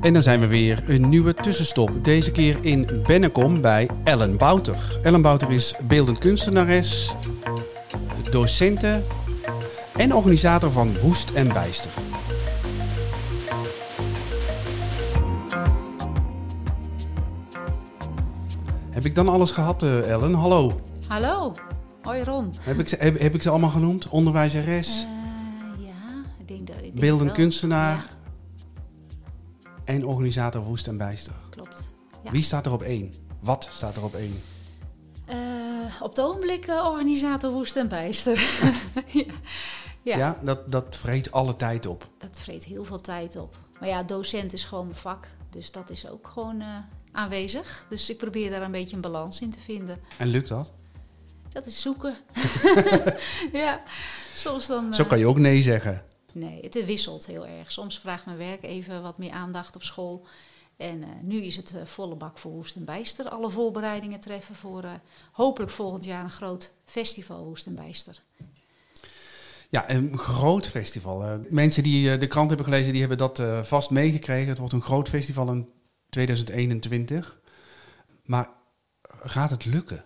En 0.00 0.12
dan 0.12 0.22
zijn 0.22 0.40
we 0.40 0.46
weer 0.46 0.82
een 0.86 1.08
nieuwe 1.08 1.34
tussenstop. 1.34 1.90
Deze 2.04 2.30
keer 2.32 2.56
in 2.60 2.88
Bennekom 3.06 3.60
bij 3.60 3.88
Ellen 4.04 4.36
Bouter. 4.36 4.98
Ellen 5.02 5.22
Bouter 5.22 5.50
is 5.50 5.74
beeldend 5.88 6.18
kunstenares, 6.18 7.14
docente 8.30 9.02
en 9.96 10.14
organisator 10.14 10.70
van 10.70 10.98
Woest 11.02 11.30
en 11.30 11.48
Bijster. 11.52 11.90
Heb 18.90 19.04
ik 19.04 19.14
dan 19.14 19.28
alles 19.28 19.50
gehad, 19.50 19.82
eh, 19.82 20.08
Ellen? 20.10 20.34
Hallo. 20.34 20.74
Hallo. 21.08 21.54
Hoi 22.02 22.24
Ron. 22.24 22.54
Heb 22.60 22.78
ik, 22.78 22.88
ze, 22.88 22.96
heb, 22.98 23.18
heb 23.20 23.34
ik 23.34 23.42
ze 23.42 23.50
allemaal 23.50 23.70
genoemd? 23.70 24.08
Onderwijzeres, 24.08 24.88
Eh, 25.78 25.84
ja, 25.86 25.92
ik 26.38 26.48
denk 26.48 26.66
dat. 26.66 26.76
Ik 26.76 26.82
denk 26.82 27.00
beeldend 27.00 27.32
kunstenaar 27.32 27.92
Ja, 27.94 28.02
en 29.94 30.04
organisator 30.06 30.62
Woest 30.62 30.86
en 30.86 30.96
Bijster. 30.96 31.32
klopt. 31.50 31.92
Ja. 32.24 32.30
Wie 32.30 32.42
staat 32.42 32.66
er 32.66 32.72
op 32.72 32.82
één? 32.82 33.14
Wat 33.40 33.68
staat 33.72 33.96
er 33.96 34.04
op 34.04 34.14
één? 34.14 34.40
Eh, 35.26 35.36
op 36.02 36.08
het 36.08 36.20
ogenblik 36.20 36.66
eh, 36.66 36.84
organisator 36.90 37.50
Woest 37.52 37.76
en 37.76 37.88
Bijster. 37.88 38.38
ja. 39.06 39.24
Ja, 40.02 40.16
Ja. 40.16 40.38
dat, 40.42 40.72
dat 40.72 40.96
vreet 40.96 41.32
alle 41.32 41.56
tijd 41.56 41.86
op. 41.86 42.08
dat 42.18 42.38
vreet 42.38 42.64
heel 42.64 42.84
veel 42.84 43.00
tijd 43.00 43.36
op. 43.36 43.56
Maar 43.80 43.88
ja, 43.88 44.02
docent 44.02 44.52
is 44.52 44.64
gewoon 44.64 44.84
mijn 44.84 44.98
vak. 44.98 45.28
Dus 45.50 45.70
dat 45.72 45.90
is 45.90 46.08
ook 46.08 46.28
gewoon 46.28 46.60
eh, 46.60 46.66
aanwezig. 47.12 47.86
Dus 47.88 48.10
ik 48.10 48.16
probeer 48.18 48.50
daar 48.50 48.62
een 48.62 48.70
beetje 48.70 48.94
een 48.96 49.02
balans 49.02 49.40
in 49.40 49.50
te 49.50 49.60
vinden. 49.60 49.98
En 50.18 50.28
lukt 50.28 50.48
dat? 50.48 50.72
Dat 51.48 51.66
is 51.66 51.80
zoeken. 51.80 52.16
ja, 53.52 53.80
soms 54.34 54.66
dan... 54.66 54.94
Zo 54.94 55.04
kan 55.04 55.18
je 55.18 55.26
ook 55.26 55.38
nee 55.38 55.62
zeggen. 55.62 56.02
Nee, 56.32 56.60
het 56.62 56.84
wisselt 56.84 57.26
heel 57.26 57.46
erg. 57.46 57.72
Soms 57.72 57.98
vraagt 57.98 58.24
mijn 58.24 58.38
werk 58.38 58.62
even 58.62 59.02
wat 59.02 59.18
meer 59.18 59.30
aandacht 59.30 59.76
op 59.76 59.82
school. 59.82 60.26
En 60.80 61.02
eh, 61.02 61.08
nu 61.22 61.42
is 61.42 61.56
het 61.56 61.74
eh, 61.76 61.84
volle 61.84 62.14
bak 62.14 62.38
voor 62.38 62.50
Woest 62.50 62.76
en 62.76 62.84
Bijster. 62.84 63.28
Alle 63.28 63.50
voorbereidingen 63.50 64.20
treffen 64.20 64.54
voor 64.54 64.84
eh, 64.84 64.92
hopelijk 65.32 65.72
volgend 65.72 66.04
jaar 66.04 66.22
een 66.22 66.30
groot 66.30 66.72
festival 66.84 67.44
Woest 67.44 67.66
en 67.66 67.74
Bijster. 67.74 68.22
Ja, 69.68 69.90
een 69.90 70.18
groot 70.18 70.68
festival. 70.68 71.40
Mensen 71.48 71.82
die 71.82 72.18
de 72.18 72.26
krant 72.26 72.48
hebben 72.48 72.66
gelezen, 72.66 72.90
die 72.90 73.00
hebben 73.00 73.18
dat 73.18 73.42
vast 73.62 73.90
meegekregen. 73.90 74.48
Het 74.48 74.58
wordt 74.58 74.72
een 74.72 74.82
groot 74.82 75.08
festival 75.08 75.50
in 75.50 75.70
2021. 76.08 77.40
Maar 78.24 78.48
gaat 79.22 79.50
het 79.50 79.64
lukken? 79.64 80.04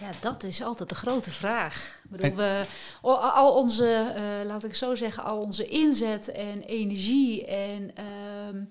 Ja, 0.00 0.10
dat 0.20 0.42
is 0.42 0.62
altijd 0.62 0.88
de 0.88 0.94
grote 0.94 1.30
vraag. 1.30 2.00
Ik 2.04 2.10
bedoel, 2.10 2.34
we, 2.36 2.64
al 3.02 3.52
onze, 3.54 4.12
eh, 4.14 4.46
laat 4.46 4.64
ik 4.64 4.74
zo 4.74 4.94
zeggen, 4.94 5.24
al 5.24 5.38
onze 5.38 5.66
inzet 5.66 6.28
en 6.28 6.62
energie 6.62 7.46
en 7.46 7.94
ehm, 7.94 8.64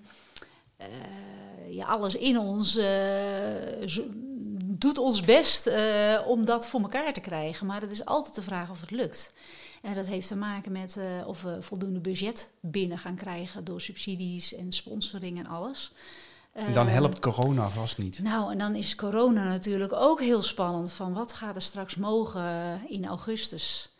eh, 0.76 0.86
ja, 1.74 1.86
alles 1.86 2.14
in 2.14 2.38
ons 2.38 2.76
eh, 2.76 3.86
zo- 3.86 4.06
doet 4.64 4.98
ons 4.98 5.20
best 5.20 5.70
om 6.26 6.44
dat 6.44 6.68
voor 6.68 6.80
elkaar 6.80 7.12
te 7.12 7.20
krijgen. 7.20 7.66
Maar 7.66 7.80
het 7.80 7.90
is 7.90 8.04
altijd 8.04 8.34
de 8.34 8.42
vraag 8.42 8.70
of 8.70 8.80
het 8.80 8.90
lukt. 8.90 9.32
En 9.82 9.94
dat 9.94 10.06
heeft 10.06 10.28
te 10.28 10.36
maken 10.36 10.72
met 10.72 10.98
of 11.26 11.42
we 11.42 11.62
voldoende 11.62 12.00
budget 12.00 12.50
binnen 12.60 12.98
gaan 12.98 13.16
krijgen 13.16 13.64
door 13.64 13.80
subsidies 13.80 14.54
en 14.54 14.72
sponsoring 14.72 15.38
en 15.38 15.46
alles. 15.46 15.92
En 16.56 16.72
dan 16.72 16.86
Ehm, 16.86 16.94
helpt 16.94 17.18
corona 17.18 17.68
vast 17.70 17.98
niet. 17.98 18.18
nou, 18.18 18.52
en 18.52 18.58
dan 18.58 18.74
is 18.74 18.94
corona 18.94 19.44
natuurlijk 19.44 19.92
ook 19.92 20.20
heel 20.20 20.42
spannend. 20.42 20.92
Van 20.92 21.12
wat 21.12 21.32
gaat 21.32 21.54
er 21.56 21.62
straks 21.62 21.96
mogen 21.96 22.80
in 22.88 23.06
augustus? 23.06 23.90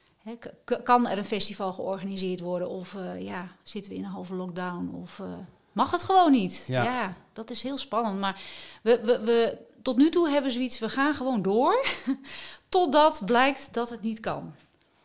Kan 0.82 1.06
er 1.06 1.18
een 1.18 1.24
festival 1.24 1.72
georganiseerd 1.72 2.40
worden? 2.40 2.68
Of 2.68 2.94
eh, 2.94 3.20
ja, 3.22 3.48
zitten 3.62 3.92
we 3.92 3.98
in 3.98 4.04
een 4.04 4.10
halve 4.10 4.34
lockdown? 4.34 4.90
Of 5.02 5.20
eh, 5.20 5.26
mag 5.72 5.90
het 5.90 6.02
gewoon 6.02 6.32
niet? 6.32 6.64
Ja. 6.66 6.82
Ja. 6.82 7.14
dat 7.32 7.50
is 7.50 7.62
heel 7.62 7.78
spannend. 7.78 8.20
Maar 8.20 8.40
we, 8.82 9.00
we, 9.04 9.20
we, 9.24 9.58
tot 9.82 9.96
nu 9.96 10.10
toe 10.10 10.26
hebben 10.28 10.44
we 10.50 10.56
zoiets, 10.56 10.78
we 10.78 10.88
gaan 10.88 11.14
gewoon 11.14 11.42
door. 11.42 11.86
Totdat 12.68 13.22
blijkt 13.26 13.68
dat 13.74 13.90
het 13.90 14.02
niet 14.02 14.20
kan. 14.20 14.52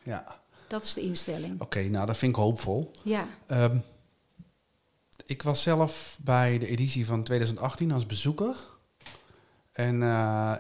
Ja, 0.04 0.26
Dat 0.68 0.84
is 0.84 0.94
de 0.94 1.02
instelling. 1.02 1.62
oké, 1.62 1.80
nou 1.82 2.06
dat 2.06 2.18
vind 2.18 2.32
ik 2.32 2.38
hoopvol. 2.38 2.92
Ja, 3.04 3.26
Ehm, 3.48 3.78
ik 5.32 5.44
was 5.44 5.62
zelf 5.62 6.18
bij 6.22 6.58
de 6.58 6.68
editie 6.68 7.06
van 7.06 7.24
2018 7.24 7.92
als 7.92 8.06
bezoeker. 8.06 8.56
En 9.72 10.04
eh, 10.04 10.54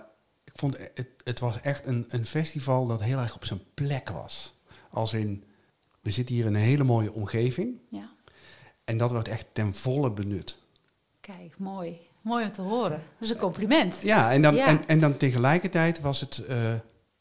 ik 0.44 0.54
vond 0.56 0.78
het, 0.78 1.08
het 1.24 1.40
was 1.40 1.62
echt 1.62 1.86
een, 1.86 2.06
een 2.09 2.26
festival 2.26 2.88
dat 2.88 3.02
heel 3.02 3.18
erg 3.20 3.36
op 3.36 3.46
zijn 3.46 3.62
plek 3.74 4.09
was. 4.09 4.54
Als 4.90 5.14
in, 5.14 5.44
we 6.02 6.12
zitten 6.12 6.36
hier 6.36 6.46
in 6.46 6.54
een 6.54 6.62
hele 6.62 6.84
mooie 6.84 7.14
omgeving. 7.14 7.80
ja. 7.90 8.09
En 8.84 8.98
dat 8.98 9.12
werd 9.12 9.28
echt 9.28 9.46
ten 9.54 9.74
volle 9.74 10.12
benut. 10.12 10.58
Kijk, 11.20 11.58
mooi. 11.58 12.00
Mooi 12.22 12.46
om 12.46 12.52
te 12.52 12.62
horen. 12.62 12.90
Dat 12.90 13.22
is 13.22 13.30
een 13.30 13.38
compliment. 13.38 14.02
Ja, 14.02 14.32
en 14.32 14.42
dan, 14.42 14.56
Ja. 14.56 14.68
En, 14.68 14.88
en 14.88 15.00
dan 15.00 15.18
tegelijkertijd 15.18 16.02
was 16.02 16.20
het, 16.20 16.38
eh, 16.38 16.74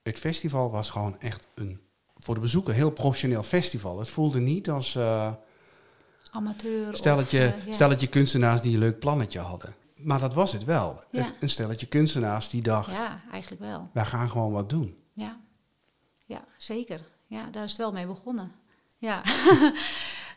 het 0.03 0.19
festival 0.19 0.71
was 0.71 0.91
gewoon 0.91 1.21
echt 1.21 1.47
een, 1.55 1.81
voor 2.17 2.35
de 2.35 2.41
bezoeker, 2.41 2.75
heel 2.75 2.91
professioneel 2.91 3.43
festival. 3.43 3.99
Het 3.99 4.09
voelde 4.09 4.41
niet 4.41 4.71
als 4.71 4.97
eh, 4.97 5.33
Amateur. 6.31 6.97
stelletje, 6.97 7.47
of, 7.47 7.61
eh, 7.61 7.67
ja. 7.67 7.73
stelletje 7.73 8.07
kunstenaars 8.07 8.61
die 8.63 8.73
een 8.73 8.79
leuk 8.79 8.99
plannetje 8.99 9.39
hadden. 9.39 9.75
Maar 9.97 10.21
dat 10.21 10.35
was 10.35 10.53
het 10.53 10.65
wel. 10.65 11.03
Ja. 11.11 11.33
Een- 11.41 11.49
stelletje 11.51 11.87
kunstenaars 11.87 12.51
die 12.51 12.63
dacht, 12.63 12.97
Ja, 12.97 13.21
eigenlijk 13.33 13.63
wel. 13.63 13.89
wij 13.93 14.05
gaan 14.05 14.31
gewoon 14.31 14.53
wat 14.53 14.69
doen. 14.69 14.97
Ja, 15.13 15.41
ja 16.27 16.45
zeker. 16.57 17.01
Ja, 17.27 17.51
daar 17.51 17.65
is 17.65 17.71
het 17.71 17.81
wel 17.81 17.93
mee 17.93 18.07
begonnen. 18.07 18.53
Ja. 18.99 19.23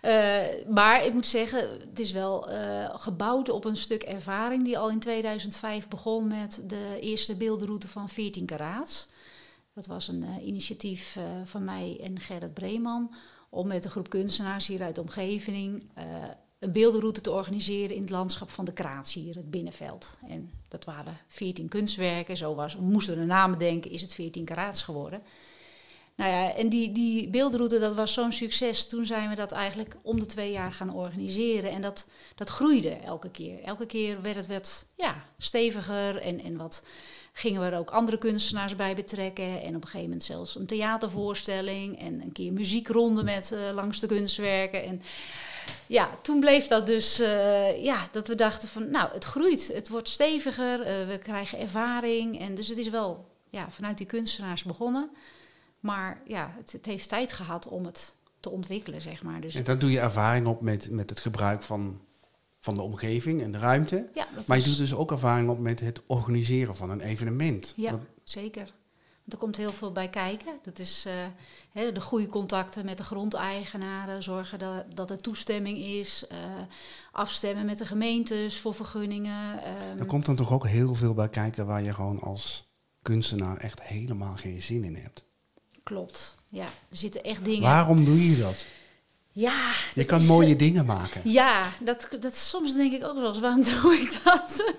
Eh, 0.04 0.46
maar 0.70 1.06
ik 1.06 1.14
moet 1.14 1.28
zeggen, 1.28 1.70
het 1.70 2.00
is 2.00 2.12
wel 2.12 2.50
eh, 2.50 2.90
gebouwd 3.00 3.50
op 3.50 3.66
een 3.66 3.76
stuk 3.76 4.04
ervaring 4.04 4.64
die 4.64 4.78
al 4.78 4.90
in 4.90 5.00
2005 5.00 5.88
begon 5.88 6.28
met 6.28 6.64
de 6.68 6.98
eerste 7.02 7.36
beeldenroute 7.36 7.88
van 7.88 8.10
14 8.10 8.46
karaats. 8.46 9.08
Dat 9.74 9.86
was 9.86 10.08
een 10.08 10.26
initiatief 10.48 11.18
van 11.44 11.64
mij 11.64 12.00
en 12.04 12.20
Gerrit 12.20 12.54
Breeman 12.54 13.16
om 13.54 13.68
met 13.68 13.86
een 13.86 13.92
groep 13.92 14.10
kunstenaars 14.10 14.68
hier 14.68 14.82
uit 14.82 14.96
de 14.96 15.02
omgeving 15.02 15.90
eh, 15.94 16.06
een 16.60 16.72
beeldenroute 16.72 17.22
te 17.22 17.32
organiseren 17.32 17.96
in 17.96 18.02
het 18.02 18.10
landschap 18.10 18.50
van 18.50 18.66
de 18.66 18.74
Kraats 18.74 19.14
hier, 19.14 19.36
het 19.36 19.52
binnenveld. 19.52 20.18
En 20.28 20.52
dat 20.68 20.86
waren 20.86 21.18
14 21.28 21.68
kunstwerken, 21.68 22.38
zo 22.38 22.56
was, 22.56 22.76
we 22.76 22.82
moesten 22.82 23.16
de 23.16 23.26
namen 23.26 23.60
denken, 23.60 23.92
is 23.92 24.02
het 24.02 24.14
14 24.14 24.46
karaats 24.46 24.82
geworden. 24.82 25.22
Nou 26.16 26.32
ja, 26.32 26.56
en 26.56 26.70
die, 26.70 26.92
die 26.92 27.30
beeldroute, 27.30 27.80
dat 27.80 27.94
was 27.94 28.14
zo'n 28.14 28.32
succes. 28.32 28.88
Toen 28.88 29.06
zijn 29.06 29.30
we 29.30 29.36
dat 29.36 29.52
eigenlijk 29.52 29.98
om 30.02 30.20
de 30.20 30.26
twee 30.26 30.52
jaar 30.52 30.72
gaan 30.72 30.94
organiseren. 30.94 31.72
En 31.72 31.82
dat, 31.82 32.08
dat 32.36 32.50
groeide 32.50 32.90
elke 32.90 33.32
keer. 33.32 33.64
Elke 33.64 33.86
keer 33.86 34.22
werd 34.22 34.36
het 34.36 34.48
wat 34.48 34.86
ja, 34.96 35.26
steviger 35.38 36.18
en, 36.18 36.42
en 36.42 36.58
wat 36.58 36.84
gingen 37.34 37.62
we 37.62 37.68
er 37.68 37.78
ook 37.78 37.90
andere 37.90 38.18
kunstenaars 38.18 38.76
bij 38.76 38.96
betrekken. 38.96 39.62
En 39.62 39.76
op 39.76 39.82
een 39.82 39.84
gegeven 39.84 40.02
moment 40.02 40.24
zelfs 40.24 40.56
een 40.56 40.66
theatervoorstelling 40.66 42.00
en 42.00 42.22
een 42.22 42.32
keer 42.32 42.54
muziekronde 42.54 43.24
met 43.24 43.52
eh, 43.52 43.60
langs 43.74 44.00
de 44.00 44.08
kunstwerken. 44.08 44.84
En 44.84 45.02
ja, 45.88 46.10
toen 46.22 46.40
bleef 46.40 46.68
dat 46.68 46.86
dus, 46.86 47.20
eh, 47.20 47.84
ja, 47.84 48.08
dat 48.12 48.28
we 48.28 48.36
dachten 48.36 48.68
van, 48.68 48.90
nou, 48.92 49.14
het 49.14 49.24
groeit, 49.24 49.72
het 49.74 49.90
wordt 49.90 50.10
steviger, 50.10 50.82
eh, 50.82 51.08
we 51.08 51.18
krijgen 51.18 51.60
ervaring. 51.60 52.40
En 52.40 52.56
dus 52.56 52.68
het 52.68 52.78
is 52.78 52.90
wel 52.90 53.26
ja, 53.50 53.70
vanuit 53.70 53.98
die 53.98 54.08
kunstenaars 54.08 54.64
begonnen. 54.64 55.10
Maar 55.84 56.22
ja, 56.26 56.54
het, 56.58 56.72
het 56.72 56.86
heeft 56.86 57.10
tijd 57.10 57.32
gehad 57.32 57.68
om 57.68 57.86
het 57.86 58.16
te 58.40 58.50
ontwikkelen, 58.50 59.02
zeg 59.02 59.24
maar. 59.24 59.42
Dus 59.42 59.56
En 59.56 59.64
dan 59.64 59.80
doe 59.80 59.92
je 59.92 60.00
ervaring 60.00 60.48
op 60.48 60.62
met, 60.62 60.90
met 60.92 61.10
het 61.10 61.20
gebruik 61.20 61.64
van, 61.64 62.02
van 62.60 62.76
de 62.76 62.82
omgeving 62.82 63.42
en 63.42 63.52
de 63.52 63.58
ruimte. 63.58 64.10
ja, 64.14 64.28
Maar 64.48 64.58
je 64.58 64.64
doet 64.64 64.78
dus 64.78 64.96
ook 64.96 65.12
ervaring 65.12 65.50
op 65.50 65.60
met 65.60 65.80
het 65.80 66.02
organiseren 66.06 66.76
van 66.76 66.90
een 66.90 67.02
evenement. 67.02 67.74
Ja, 67.76 68.00
zeker. 68.24 68.74
Want 69.16 69.34
er 69.34 69.38
komt 69.38 69.58
heel 69.58 69.72
veel 69.72 69.92
bij 69.92 70.10
kijken. 70.10 70.60
Dat 70.64 70.80
is 70.80 71.06
eh, 71.74 71.94
de 71.94 72.02
goede 72.02 72.28
contacten 72.28 72.86
met 72.86 72.98
de 72.98 73.04
grondeigenaren, 73.04 74.24
zorgen 74.24 74.60
dat, 74.60 74.96
dat 74.96 75.10
er 75.10 75.22
toestemming 75.22 75.78
is, 75.78 76.28
eh, 76.28 76.38
afstemmen 77.12 77.66
met 77.66 77.78
de 77.78 77.86
gemeentes 77.86 78.60
voor 78.60 78.74
vergunningen. 78.74 79.64
ehm, 79.64 80.00
er 80.00 80.06
komt 80.06 80.26
dan 80.26 80.36
toch 80.36 80.52
ook 80.52 80.68
heel 80.68 80.96
veel 80.96 81.14
bij 81.14 81.30
kijken 81.30 81.66
waar 81.66 81.84
je 81.84 81.94
gewoon 81.94 82.20
als 82.20 82.72
kunstenaar 83.02 83.58
echt 83.58 83.82
helemaal 83.82 84.36
geen 84.36 84.62
zin 84.62 84.84
in 84.84 84.96
hebt. 84.96 85.32
Klopt. 85.84 86.36
Ja, 86.48 86.66
er 86.66 86.98
zitten 86.98 87.24
echt 87.24 87.46
dingen. 87.46 87.62
Waarom 87.62 88.06
doe 88.06 88.30
je 88.30 88.38
dat? 88.38 88.66
Ja, 89.32 89.74
Je 89.94 90.06
kan 90.06 90.20
is, 90.20 90.28
mooie 90.28 90.56
dingen 90.56 90.86
maken. 90.86 91.22
Ja, 91.24 91.72
dat, 91.82 92.08
dat 92.20 92.38
soms 92.38 92.74
denk 92.74 92.94
ik 92.94 93.04
ook 93.04 93.16
wel 93.16 93.28
eens, 93.28 93.40
waarom 93.40 93.64
doe 93.82 93.94
ik 93.94 94.20
dat? 94.24 94.74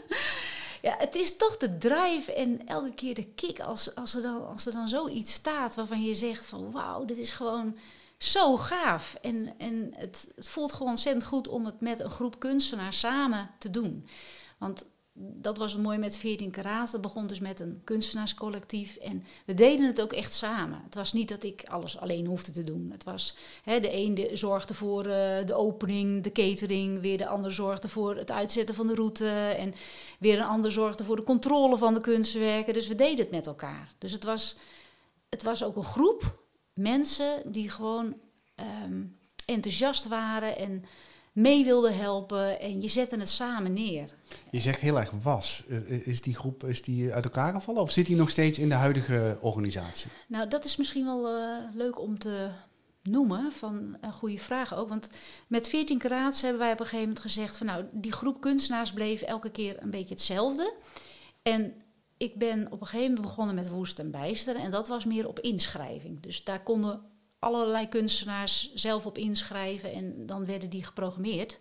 ja, 0.82 0.94
het 0.98 1.14
is 1.14 1.36
toch 1.36 1.56
de 1.56 1.78
drive 1.78 2.32
en 2.32 2.66
elke 2.66 2.94
keer 2.94 3.14
de 3.14 3.24
kick 3.34 3.60
als, 3.60 3.94
als, 3.94 4.14
er 4.14 4.22
dan, 4.22 4.46
als 4.48 4.66
er 4.66 4.72
dan 4.72 4.88
zoiets 4.88 5.32
staat 5.32 5.74
waarvan 5.74 6.02
je 6.02 6.14
zegt 6.14 6.46
van 6.46 6.70
wauw, 6.70 7.04
dit 7.04 7.18
is 7.18 7.30
gewoon 7.30 7.76
zo 8.18 8.56
gaaf. 8.56 9.16
En, 9.22 9.54
en 9.58 9.94
het, 9.96 10.28
het 10.34 10.48
voelt 10.48 10.72
gewoon 10.72 10.88
ontzettend 10.88 11.24
goed 11.24 11.48
om 11.48 11.64
het 11.64 11.80
met 11.80 12.00
een 12.00 12.10
groep 12.10 12.38
kunstenaars 12.38 12.98
samen 12.98 13.50
te 13.58 13.70
doen. 13.70 14.08
Want 14.58 14.84
dat 15.16 15.58
was 15.58 15.72
het 15.72 15.82
mooie 15.82 15.98
met 15.98 16.16
14 16.16 16.50
karaat. 16.50 16.90
Dat 16.90 17.00
begon 17.00 17.26
dus 17.26 17.40
met 17.40 17.60
een 17.60 17.80
kunstenaarscollectief. 17.84 18.96
En 18.96 19.24
we 19.46 19.54
deden 19.54 19.86
het 19.86 20.00
ook 20.00 20.12
echt 20.12 20.32
samen. 20.32 20.80
Het 20.84 20.94
was 20.94 21.12
niet 21.12 21.28
dat 21.28 21.42
ik 21.42 21.62
alles 21.68 21.98
alleen 21.98 22.26
hoefde 22.26 22.52
te 22.52 22.64
doen. 22.64 22.88
Het 22.92 23.04
was 23.04 23.36
hè, 23.62 23.80
de 23.80 23.94
een 23.94 24.14
de, 24.14 24.30
zorgde 24.32 24.74
voor 24.74 25.06
uh, 25.06 25.12
de 25.46 25.54
opening, 25.54 26.22
de 26.22 26.32
catering. 26.32 27.00
Weer 27.00 27.18
de 27.18 27.26
ander 27.26 27.52
zorgde 27.52 27.88
voor 27.88 28.16
het 28.16 28.30
uitzetten 28.30 28.74
van 28.74 28.86
de 28.86 28.94
route. 28.94 29.28
En 29.28 29.74
weer 30.18 30.38
een 30.38 30.44
ander 30.44 30.72
zorgde 30.72 31.04
voor 31.04 31.16
de 31.16 31.22
controle 31.22 31.76
van 31.76 31.94
de 31.94 32.00
kunstwerken. 32.00 32.74
Dus 32.74 32.88
we 32.88 32.94
deden 32.94 33.18
het 33.18 33.30
met 33.30 33.46
elkaar. 33.46 33.92
Dus 33.98 34.12
het 34.12 34.24
was, 34.24 34.56
het 35.28 35.42
was 35.42 35.64
ook 35.64 35.76
een 35.76 35.84
groep 35.84 36.42
mensen 36.74 37.52
die 37.52 37.70
gewoon 37.70 38.14
um, 38.84 39.18
enthousiast 39.46 40.08
waren 40.08 40.56
en 40.56 40.84
mee 41.34 41.64
wilden 41.64 41.96
helpen 41.96 42.60
en 42.60 42.80
je 42.80 42.88
zette 42.88 43.18
het 43.18 43.28
samen 43.28 43.72
neer. 43.72 44.14
Je 44.50 44.60
zegt 44.60 44.80
heel 44.80 44.98
erg 44.98 45.10
was. 45.22 45.62
Is 45.86 46.22
die 46.22 46.34
groep 46.34 46.64
is 46.64 46.82
die 46.82 47.12
uit 47.12 47.24
elkaar 47.24 47.52
gevallen 47.52 47.82
of 47.82 47.90
zit 47.90 48.06
die 48.06 48.16
nog 48.16 48.30
steeds 48.30 48.58
in 48.58 48.68
de 48.68 48.74
huidige 48.74 49.38
organisatie? 49.40 50.10
Nou, 50.28 50.48
dat 50.48 50.64
is 50.64 50.76
misschien 50.76 51.04
wel 51.04 51.38
uh, 51.38 51.58
leuk 51.72 52.00
om 52.00 52.18
te 52.18 52.48
noemen, 53.02 53.52
van 53.52 53.96
een 54.00 54.12
goede 54.12 54.38
vraag 54.38 54.74
ook. 54.74 54.88
Want 54.88 55.08
met 55.48 55.68
14 55.68 55.98
karaats 55.98 56.42
hebben 56.42 56.60
wij 56.60 56.72
op 56.72 56.80
een 56.80 56.84
gegeven 56.84 57.06
moment 57.06 57.24
gezegd 57.24 57.56
van 57.56 57.66
nou, 57.66 57.84
die 57.92 58.12
groep 58.12 58.40
kunstenaars 58.40 58.92
bleef 58.92 59.22
elke 59.22 59.50
keer 59.50 59.82
een 59.82 59.90
beetje 59.90 60.14
hetzelfde. 60.14 60.74
En 61.42 61.74
ik 62.16 62.38
ben 62.38 62.66
op 62.72 62.80
een 62.80 62.86
gegeven 62.86 63.06
moment 63.06 63.26
begonnen 63.26 63.54
met 63.54 63.68
woest 63.68 63.98
en 63.98 64.10
bijster 64.10 64.56
en 64.56 64.70
dat 64.70 64.88
was 64.88 65.04
meer 65.04 65.28
op 65.28 65.40
inschrijving. 65.40 66.22
Dus 66.22 66.44
daar 66.44 66.62
konden 66.62 67.00
allerlei 67.44 67.88
kunstenaars 67.88 68.74
zelf 68.74 69.06
op 69.06 69.18
inschrijven 69.18 69.92
en 69.92 70.26
dan 70.26 70.46
werden 70.46 70.70
die 70.70 70.84
geprogrammeerd 70.84 71.58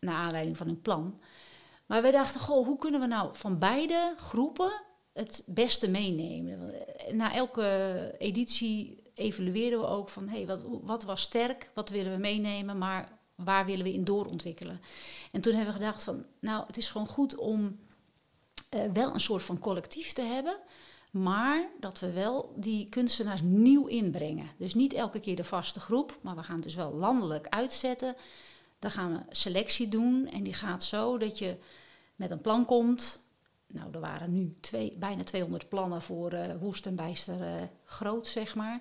naar 0.00 0.14
aanleiding 0.14 0.56
van 0.56 0.66
hun 0.66 0.80
plan. 0.80 1.20
Maar 1.86 2.02
wij 2.02 2.10
dachten, 2.10 2.40
goh, 2.40 2.66
hoe 2.66 2.78
kunnen 2.78 3.00
we 3.00 3.06
nou 3.06 3.28
van 3.32 3.58
beide 3.58 4.14
groepen 4.16 4.82
het 5.12 5.42
beste 5.46 5.90
meenemen? 5.90 6.74
Na 7.10 7.34
elke 7.34 8.14
editie 8.18 9.02
evalueerden 9.14 9.80
we 9.80 9.86
ook 9.86 10.08
van, 10.08 10.28
hey, 10.28 10.46
wat, 10.46 10.62
wat 10.82 11.02
was 11.02 11.20
sterk, 11.20 11.70
wat 11.74 11.88
willen 11.88 12.12
we 12.12 12.18
meenemen, 12.18 12.78
maar 12.78 13.18
waar 13.34 13.66
willen 13.66 13.84
we 13.84 13.92
in 13.92 14.04
doorontwikkelen? 14.04 14.80
En 15.32 15.40
toen 15.40 15.54
hebben 15.54 15.74
we 15.74 15.80
gedacht 15.80 16.02
van, 16.02 16.24
nou, 16.40 16.66
het 16.66 16.76
is 16.76 16.90
gewoon 16.90 17.08
goed 17.08 17.36
om 17.36 17.78
uh, 18.74 18.92
wel 18.92 19.14
een 19.14 19.20
soort 19.20 19.42
van 19.42 19.58
collectief 19.58 20.12
te 20.12 20.22
hebben 20.22 20.56
maar 21.12 21.68
dat 21.80 21.98
we 22.00 22.12
wel 22.12 22.52
die 22.56 22.88
kunstenaars 22.88 23.40
nieuw 23.42 23.86
inbrengen. 23.86 24.50
Dus 24.56 24.74
niet 24.74 24.92
elke 24.92 25.20
keer 25.20 25.36
de 25.36 25.44
vaste 25.44 25.80
groep, 25.80 26.18
maar 26.20 26.36
we 26.36 26.42
gaan 26.42 26.60
dus 26.60 26.74
wel 26.74 26.92
landelijk 26.92 27.46
uitzetten. 27.48 28.16
Dan 28.78 28.90
gaan 28.90 29.12
we 29.12 29.34
selectie 29.36 29.88
doen 29.88 30.26
en 30.26 30.42
die 30.42 30.54
gaat 30.54 30.84
zo 30.84 31.18
dat 31.18 31.38
je 31.38 31.56
met 32.16 32.30
een 32.30 32.40
plan 32.40 32.64
komt. 32.64 33.20
Nou, 33.66 33.92
er 33.92 34.00
waren 34.00 34.32
nu 34.32 34.56
twee, 34.60 34.96
bijna 34.98 35.24
200 35.24 35.68
plannen 35.68 36.02
voor 36.02 36.32
uh, 36.32 36.40
Woest 36.60 36.86
en 36.86 36.94
Bijster 36.94 37.40
uh, 37.40 37.54
groot, 37.84 38.26
zeg 38.26 38.54
maar. 38.54 38.80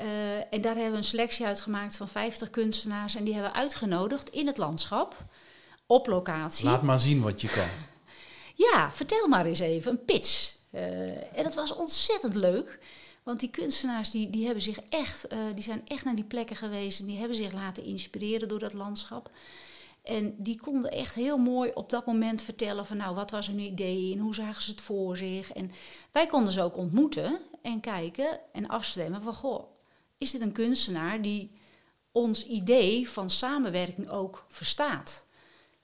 Uh, 0.00 0.36
en 0.36 0.60
daar 0.60 0.74
hebben 0.74 0.90
we 0.90 0.96
een 0.96 1.04
selectie 1.04 1.46
uitgemaakt 1.46 1.96
van 1.96 2.08
50 2.08 2.50
kunstenaars. 2.50 3.14
En 3.14 3.24
die 3.24 3.34
hebben 3.34 3.52
we 3.52 3.58
uitgenodigd 3.58 4.28
in 4.28 4.46
het 4.46 4.56
landschap, 4.56 5.24
op 5.86 6.06
locatie. 6.06 6.64
Laat 6.64 6.82
maar 6.82 7.00
zien 7.00 7.22
wat 7.22 7.40
je 7.40 7.48
kan. 7.48 7.68
ja, 8.66 8.92
vertel 8.92 9.28
maar 9.28 9.46
eens 9.46 9.58
even, 9.58 9.90
een 9.90 10.04
pitch. 10.04 10.52
Uh, 10.74 11.38
en 11.38 11.42
dat 11.42 11.54
was 11.54 11.74
ontzettend 11.74 12.34
leuk. 12.34 12.78
Want 13.22 13.40
die 13.40 13.50
kunstenaars 13.50 14.10
die, 14.10 14.30
die 14.30 14.44
hebben 14.44 14.62
zich 14.62 14.78
echt, 14.78 15.32
uh, 15.32 15.38
die 15.54 15.62
zijn 15.62 15.82
echt 15.86 16.04
naar 16.04 16.14
die 16.14 16.24
plekken 16.24 16.56
geweest 16.56 17.00
en 17.00 17.06
die 17.06 17.18
hebben 17.18 17.36
zich 17.36 17.52
laten 17.52 17.84
inspireren 17.84 18.48
door 18.48 18.58
dat 18.58 18.72
landschap. 18.72 19.30
En 20.02 20.34
die 20.38 20.60
konden 20.60 20.90
echt 20.90 21.14
heel 21.14 21.36
mooi 21.36 21.70
op 21.74 21.90
dat 21.90 22.06
moment 22.06 22.42
vertellen 22.42 22.86
van 22.86 22.96
nou, 22.96 23.14
wat 23.14 23.30
was 23.30 23.46
hun 23.46 23.58
idee 23.58 24.12
en 24.12 24.18
hoe 24.18 24.34
zagen 24.34 24.62
ze 24.62 24.70
het 24.70 24.80
voor 24.80 25.16
zich. 25.16 25.52
En 25.52 25.70
wij 26.12 26.26
konden 26.26 26.52
ze 26.52 26.62
ook 26.62 26.76
ontmoeten 26.76 27.38
en 27.62 27.80
kijken 27.80 28.40
en 28.52 28.68
afstemmen 28.68 29.22
van 29.22 29.34
goh, 29.34 29.64
is 30.18 30.30
dit 30.30 30.40
een 30.40 30.52
kunstenaar 30.52 31.22
die 31.22 31.50
ons 32.12 32.46
idee 32.46 33.08
van 33.08 33.30
samenwerking 33.30 34.08
ook 34.08 34.44
verstaat? 34.48 35.24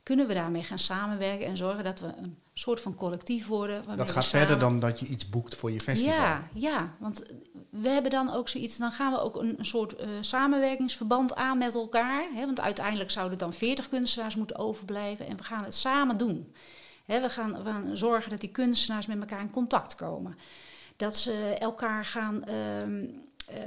Kunnen 0.02 0.26
we 0.26 0.34
daarmee 0.34 0.62
gaan 0.62 0.78
samenwerken 0.78 1.46
en 1.46 1.56
zorgen 1.56 1.84
dat 1.84 2.00
we 2.00 2.06
een 2.06 2.38
soort 2.52 2.81
van 2.81 2.94
collectief 2.94 3.47
worden. 3.47 3.97
Dat 3.97 4.11
gaat 4.11 4.26
verder 4.26 4.58
dan 4.58 4.79
dat 4.79 5.00
je 5.00 5.06
iets 5.06 5.29
boekt 5.29 5.55
voor 5.55 5.70
je 5.70 5.81
festival. 5.81 6.14
Ja, 6.14 6.49
ja, 6.55 6.94
want 6.99 7.23
we 7.70 7.88
hebben 7.88 8.11
dan 8.11 8.32
ook 8.32 8.49
zoiets, 8.49 8.76
dan 8.76 8.93
gaan 8.93 9.12
we 9.12 9.20
ook 9.20 9.37
een, 9.37 9.58
een 9.58 9.64
soort 9.64 10.00
uh, 10.00 10.08
samenwerkingsverband 10.20 11.35
aan 11.35 11.58
met 11.58 11.75
elkaar. 11.75 12.29
Hè, 12.35 12.47
want 12.47 12.61
uiteindelijk 12.61 13.11
zouden 13.11 13.38
dan 13.38 13.52
40 13.52 13.88
kunstenaars 13.88 14.37
moeten 14.37 14.56
overblijven 14.56 15.26
en 15.26 15.37
we 15.37 15.43
gaan 15.43 15.64
het 15.64 15.75
samen 15.75 16.17
doen. 16.17 16.52
Hè, 17.05 17.20
we, 17.20 17.31
gaan, 17.31 17.62
we 17.62 17.70
gaan 17.70 17.97
zorgen 17.97 18.31
dat 18.31 18.41
die 18.41 18.50
kunstenaars 18.50 19.06
met 19.06 19.20
elkaar 19.20 19.41
in 19.41 19.50
contact 19.50 19.94
komen. 19.94 20.37
Dat 20.97 21.17
ze 21.17 21.56
elkaar 21.58 22.05
gaan 22.05 22.44
uh, 22.49 23.08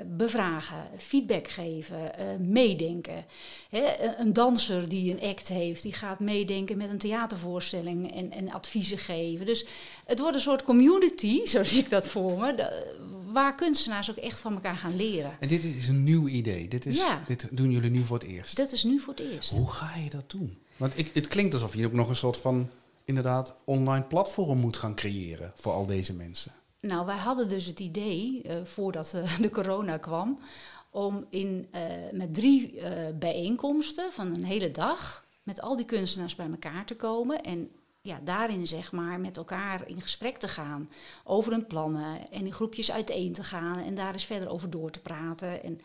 bevragen, 0.05 0.77
feedback 0.97 1.47
geven, 1.47 2.11
uh, 2.19 2.25
meedenken. 2.39 3.25
Hè, 3.69 3.83
een 4.17 4.33
danser 4.33 4.89
die 4.89 5.11
een 5.11 5.29
act 5.29 5.47
heeft, 5.47 5.83
die 5.83 5.93
gaat 5.93 6.19
meedenken 6.19 6.77
met 6.77 6.89
een 6.89 6.97
theatervoorstelling 6.97 8.15
en, 8.15 8.31
en 8.31 8.51
adviezen 8.51 8.97
geven. 8.97 9.45
Dus 9.45 9.65
het 10.05 10.19
wordt 10.19 10.35
een 10.35 10.41
soort 10.41 10.63
community, 10.63 11.45
zo 11.45 11.63
zie 11.63 11.79
ik 11.79 11.89
dat 11.89 12.07
voor 12.07 12.39
me, 12.39 12.83
waar 13.31 13.55
kunstenaars 13.55 14.09
ook 14.09 14.17
echt 14.17 14.39
van 14.39 14.53
elkaar 14.53 14.75
gaan 14.75 14.95
leren. 14.95 15.37
En 15.39 15.47
dit 15.47 15.63
is 15.63 15.87
een 15.87 16.03
nieuw 16.03 16.27
idee. 16.27 16.67
Dit, 16.67 16.85
is, 16.85 16.97
ja. 16.97 17.23
dit 17.27 17.47
doen 17.51 17.71
jullie 17.71 17.91
nu 17.91 18.03
voor 18.03 18.17
het 18.17 18.27
eerst. 18.27 18.55
Dat 18.55 18.71
is 18.71 18.83
nu 18.83 18.99
voor 18.99 19.13
het 19.13 19.31
eerst. 19.33 19.51
Hoe 19.51 19.71
ga 19.71 19.95
je 19.95 20.09
dat 20.09 20.29
doen? 20.29 20.57
Want 20.77 20.97
ik, 20.97 21.09
het 21.13 21.27
klinkt 21.27 21.53
alsof 21.53 21.75
je 21.75 21.85
ook 21.85 21.93
nog 21.93 22.09
een 22.09 22.15
soort 22.15 22.37
van 22.37 22.69
inderdaad 23.05 23.53
online 23.63 24.05
platform 24.05 24.57
moet 24.57 24.77
gaan 24.77 24.95
creëren 24.95 25.51
voor 25.55 25.73
al 25.73 25.85
deze 25.85 26.13
mensen. 26.13 26.51
Nou, 26.87 27.05
wij 27.05 27.17
hadden 27.17 27.49
dus 27.49 27.65
het 27.65 27.79
idee, 27.79 28.41
uh, 28.45 28.63
voordat 28.63 29.13
uh, 29.15 29.39
de 29.45 29.49
corona 29.49 29.97
kwam, 29.97 30.39
om 30.89 31.25
in, 31.29 31.67
uh, 31.75 31.81
met 32.11 32.33
drie 32.33 32.81
bijeenkomsten 33.19 34.11
van 34.11 34.33
een 34.33 34.43
hele 34.43 34.71
dag 34.71 35.25
met 35.43 35.61
al 35.61 35.75
die 35.75 35.85
kunstenaars 35.85 36.35
bij 36.35 36.49
elkaar 36.49 36.85
te 36.85 36.95
komen 36.95 37.41
en 37.41 37.71
ja, 38.01 38.19
daarin 38.23 38.67
zeg 38.67 38.91
maar 38.91 39.19
met 39.19 39.37
elkaar 39.37 39.87
in 39.87 40.01
gesprek 40.01 40.37
te 40.37 40.47
gaan 40.47 40.89
over 41.23 41.51
hun 41.51 41.67
plannen 41.67 42.31
en 42.31 42.45
in 42.45 42.53
groepjes 42.53 42.91
uiteen 42.91 43.33
te 43.33 43.43
gaan 43.43 43.79
en 43.79 43.95
daar 43.95 44.13
eens 44.13 44.25
verder 44.25 44.49
over 44.49 44.69
door 44.69 44.91
te 44.91 45.01
praten. 45.01 45.63
En 45.63 45.81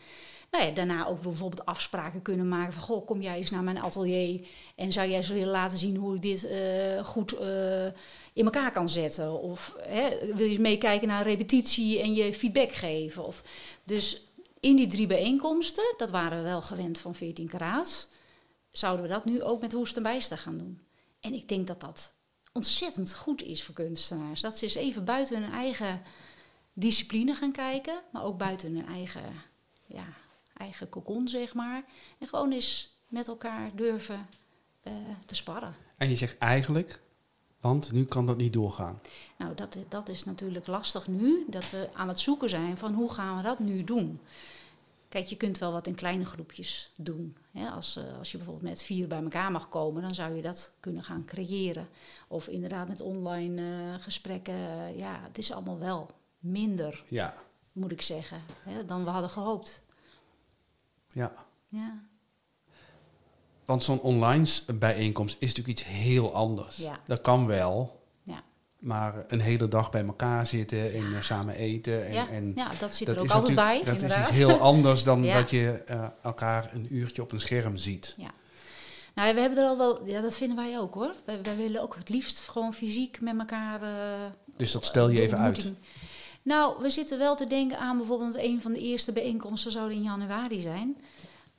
nou 0.51 0.65
ja, 0.65 0.71
daarna 0.71 1.07
ook 1.07 1.21
bijvoorbeeld 1.21 1.65
afspraken 1.65 2.21
kunnen 2.21 2.47
maken 2.47 2.73
van... 2.73 2.83
goh, 2.83 3.05
kom 3.05 3.21
jij 3.21 3.37
eens 3.37 3.49
naar 3.49 3.63
mijn 3.63 3.79
atelier 3.79 4.47
en 4.75 4.91
zou 4.91 5.07
jij 5.07 5.17
eens 5.17 5.27
willen 5.27 5.47
laten 5.47 5.77
zien 5.77 5.95
hoe 5.95 6.15
ik 6.15 6.21
dit 6.21 6.43
uh, 6.43 7.05
goed 7.05 7.33
uh, 7.33 7.85
in 8.33 8.45
elkaar 8.45 8.71
kan 8.71 8.89
zetten? 8.89 9.41
Of 9.41 9.75
hè, 9.81 10.35
wil 10.35 10.47
je 10.47 10.59
meekijken 10.59 11.07
naar 11.07 11.19
een 11.19 11.31
repetitie 11.31 11.99
en 11.99 12.13
je 12.13 12.33
feedback 12.33 12.71
geven? 12.71 13.25
Of, 13.25 13.43
dus 13.83 14.23
in 14.59 14.75
die 14.75 14.87
drie 14.87 15.07
bijeenkomsten, 15.07 15.93
dat 15.97 16.11
waren 16.11 16.37
we 16.37 16.43
wel 16.43 16.61
gewend 16.61 16.99
van 16.99 17.15
14 17.15 17.47
karaats... 17.47 18.07
zouden 18.71 19.05
we 19.05 19.11
dat 19.11 19.25
nu 19.25 19.43
ook 19.43 19.61
met 19.61 19.71
Hoest 19.71 19.97
en 19.97 20.03
Bijster 20.03 20.37
gaan 20.37 20.57
doen. 20.57 20.81
En 21.19 21.33
ik 21.33 21.47
denk 21.47 21.67
dat 21.67 21.79
dat 21.79 22.13
ontzettend 22.53 23.15
goed 23.15 23.41
is 23.41 23.63
voor 23.63 23.75
kunstenaars. 23.75 24.41
Dat 24.41 24.57
ze 24.57 24.63
eens 24.63 24.75
even 24.75 25.05
buiten 25.05 25.41
hun 25.41 25.51
eigen 25.51 26.01
discipline 26.73 27.35
gaan 27.35 27.51
kijken... 27.51 28.01
maar 28.11 28.23
ook 28.23 28.37
buiten 28.37 28.75
hun 28.75 28.87
eigen... 28.87 29.23
Ja, 29.85 30.05
eigen 30.59 30.89
kokon, 30.89 31.27
zeg 31.27 31.53
maar. 31.53 31.83
En 32.17 32.27
gewoon 32.27 32.51
eens 32.51 32.97
met 33.07 33.27
elkaar 33.27 33.71
durven 33.75 34.27
uh, 34.83 34.93
te 35.25 35.35
sparren. 35.35 35.75
En 35.97 36.09
je 36.09 36.15
zegt 36.15 36.37
eigenlijk, 36.37 36.99
want 37.59 37.91
nu 37.91 38.05
kan 38.05 38.25
dat 38.25 38.37
niet 38.37 38.53
doorgaan. 38.53 39.01
Nou, 39.37 39.55
dat, 39.55 39.77
dat 39.89 40.09
is 40.09 40.23
natuurlijk 40.23 40.67
lastig 40.67 41.07
nu, 41.07 41.45
dat 41.47 41.69
we 41.69 41.89
aan 41.93 42.07
het 42.07 42.19
zoeken 42.19 42.49
zijn 42.49 42.77
van 42.77 42.93
hoe 42.93 43.11
gaan 43.11 43.37
we 43.37 43.43
dat 43.43 43.59
nu 43.59 43.83
doen. 43.83 44.19
Kijk, 45.09 45.25
je 45.25 45.37
kunt 45.37 45.57
wel 45.57 45.71
wat 45.71 45.87
in 45.87 45.95
kleine 45.95 46.25
groepjes 46.25 46.91
doen. 46.97 47.37
als, 47.73 47.97
uh, 47.97 48.17
als 48.17 48.31
je 48.31 48.37
bijvoorbeeld 48.37 48.69
met 48.69 48.83
vier 48.83 49.07
bij 49.07 49.23
elkaar 49.23 49.51
mag 49.51 49.69
komen, 49.69 50.01
dan 50.01 50.15
zou 50.15 50.35
je 50.35 50.41
dat 50.41 50.71
kunnen 50.79 51.03
gaan 51.03 51.25
creëren. 51.25 51.87
Of 52.27 52.47
inderdaad 52.47 52.87
met 52.87 53.01
online 53.01 53.61
uh, 53.61 53.99
gesprekken. 53.99 54.97
ja, 54.97 55.19
het 55.23 55.37
is 55.37 55.51
allemaal 55.51 55.79
wel 55.79 56.09
minder, 56.39 57.03
ja. 57.07 57.35
moet 57.71 57.91
ik 57.91 58.01
zeggen, 58.01 58.41
dan 58.85 59.03
we 59.03 59.09
hadden 59.09 59.29
gehoopt. 59.29 59.81
Ja. 61.13 61.33
ja. 61.67 62.07
Want 63.65 63.83
zo'n 63.83 64.01
online 64.01 64.47
bijeenkomst 64.73 65.35
is 65.39 65.47
natuurlijk 65.47 65.79
iets 65.79 65.87
heel 65.87 66.33
anders. 66.33 66.75
Ja. 66.77 66.99
Dat 67.05 67.21
kan 67.21 67.45
wel. 67.47 68.03
Ja. 68.23 68.43
Maar 68.79 69.25
een 69.27 69.39
hele 69.39 69.67
dag 69.67 69.91
bij 69.91 70.05
elkaar 70.05 70.45
zitten 70.45 70.93
en 70.93 71.09
ja. 71.09 71.21
samen 71.21 71.55
eten. 71.55 72.05
En, 72.05 72.13
ja. 72.13 72.29
en 72.29 72.51
ja, 72.55 72.71
dat 72.79 72.95
zit 72.95 73.07
er 73.07 73.19
ook 73.19 73.29
altijd 73.29 73.55
bij. 73.55 73.77
Dat 73.83 73.93
inderdaad. 73.93 74.23
is 74.23 74.29
iets 74.29 74.37
heel 74.37 74.59
anders 74.59 75.03
dan 75.03 75.21
dat 75.37 75.49
je 75.49 75.83
uh, 75.89 76.05
elkaar 76.21 76.69
een 76.73 76.95
uurtje 76.95 77.21
op 77.21 77.31
een 77.31 77.41
scherm 77.41 77.77
ziet. 77.77 78.13
Ja. 78.17 78.31
Nou, 79.15 79.33
we 79.33 79.39
hebben 79.39 79.59
er 79.59 79.69
al 79.69 79.77
wel, 79.77 80.05
ja, 80.05 80.21
dat 80.21 80.35
vinden 80.35 80.57
wij 80.57 80.79
ook 80.79 80.93
hoor. 80.93 81.15
Wij, 81.25 81.39
wij 81.41 81.55
willen 81.55 81.81
ook 81.81 81.95
het 81.95 82.09
liefst 82.09 82.39
gewoon 82.39 82.73
fysiek 82.73 83.21
met 83.21 83.39
elkaar. 83.39 83.83
Uh, 83.83 83.89
dus 84.57 84.71
dat 84.71 84.85
stel 84.85 85.09
je 85.09 85.21
even 85.21 85.37
uit. 85.37 85.71
Nou, 86.49 86.81
we 86.81 86.89
zitten 86.89 87.17
wel 87.17 87.35
te 87.35 87.47
denken 87.47 87.79
aan 87.79 87.97
bijvoorbeeld 87.97 88.35
een 88.35 88.61
van 88.61 88.73
de 88.73 88.79
eerste 88.79 89.11
bijeenkomsten 89.11 89.71
zou 89.71 89.91
in 89.91 90.01
januari 90.01 90.61
zijn. 90.61 90.97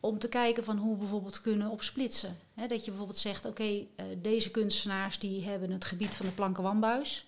om 0.00 0.18
te 0.18 0.28
kijken 0.28 0.64
van 0.64 0.76
hoe 0.76 0.92
we 0.92 0.98
bijvoorbeeld 0.98 1.40
kunnen 1.40 1.70
opsplitsen. 1.70 2.38
Dat 2.54 2.84
je 2.84 2.90
bijvoorbeeld 2.90 3.18
zegt, 3.18 3.44
oké, 3.44 3.86
eh, 3.96 4.04
deze 4.18 4.50
kunstenaars 4.50 5.18
die 5.18 5.44
hebben 5.44 5.70
het 5.70 5.84
gebied 5.84 6.14
van 6.14 6.26
de 6.26 6.32
plankenwambuis. 6.32 7.26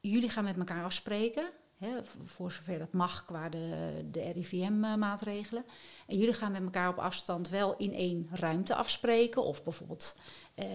Jullie 0.00 0.28
gaan 0.28 0.44
met 0.44 0.56
elkaar 0.56 0.84
afspreken, 0.84 1.50
voor 2.24 2.52
zover 2.52 2.78
dat 2.78 2.92
mag 2.92 3.24
qua 3.24 3.48
de, 3.48 3.92
de 4.10 4.30
RIVM-maatregelen. 4.30 5.64
En 6.06 6.18
jullie 6.18 6.34
gaan 6.34 6.52
met 6.52 6.62
elkaar 6.62 6.88
op 6.88 6.98
afstand 6.98 7.48
wel 7.48 7.76
in 7.76 7.92
één 7.92 8.28
ruimte 8.32 8.74
afspreken, 8.74 9.44
of 9.44 9.64
bijvoorbeeld 9.64 10.16
eh, 10.54 10.66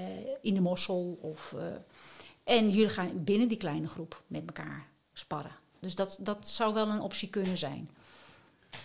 in 0.42 0.54
de 0.54 0.62
mossel. 0.62 1.18
Of, 1.22 1.54
eh, 1.58 1.66
en 2.44 2.70
jullie 2.70 2.90
gaan 2.90 3.24
binnen 3.24 3.48
die 3.48 3.58
kleine 3.58 3.88
groep 3.88 4.24
met 4.28 4.46
elkaar 4.46 4.88
sparren. 5.14 5.66
Dus 5.88 5.96
dat, 5.96 6.18
dat 6.20 6.50
zou 6.50 6.74
wel 6.74 6.90
een 6.90 7.02
optie 7.02 7.30
kunnen 7.30 7.58
zijn. 7.58 7.90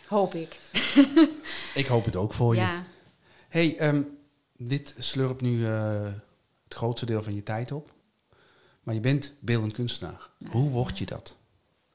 Hoop 0.07 0.35
ik. 0.35 0.61
Ik 1.75 1.87
hoop 1.87 2.05
het 2.05 2.17
ook 2.17 2.33
voor 2.33 2.55
je. 2.55 2.61
Ja. 2.61 2.85
hey, 3.49 3.79
ehm, 3.79 4.03
dit 4.57 4.95
slurpt 4.99 5.41
nu 5.41 5.67
eh, 5.67 6.03
het 6.65 6.75
grootste 6.75 7.07
deel 7.07 7.23
van 7.23 7.35
je 7.35 7.43
tijd 7.43 7.73
op. 7.73 7.95
Maar 8.83 8.95
je 8.95 9.01
bent 9.01 9.33
beeldend 9.41 9.73
kunstenaar. 9.73 10.31
Hoe 10.51 10.71
word 10.71 10.99
je 10.99 11.07
dat? 11.07 11.37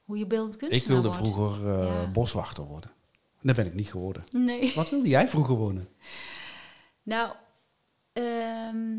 Hoe 0.04 0.18
je 0.18 0.26
beeldend 0.26 0.56
kunstenaar 0.56 0.82
ik 0.82 1.02
wilde 1.02 1.18
wordt. 1.18 1.34
vroeger 1.34 1.68
eh, 1.68 1.84
Ja. 1.84 2.10
boswachter 2.10 2.64
worden. 2.64 2.90
Dat 3.42 3.56
ben 3.56 3.66
ik 3.66 3.74
niet 3.74 3.90
geworden. 3.90 4.24
Nee. 4.30 4.72
Wat 4.74 4.90
wilde 4.90 5.08
jij 5.08 5.28
vroeger 5.28 5.54
worden? 5.54 5.88
Nou, 7.02 7.34
ehm, 8.12 8.96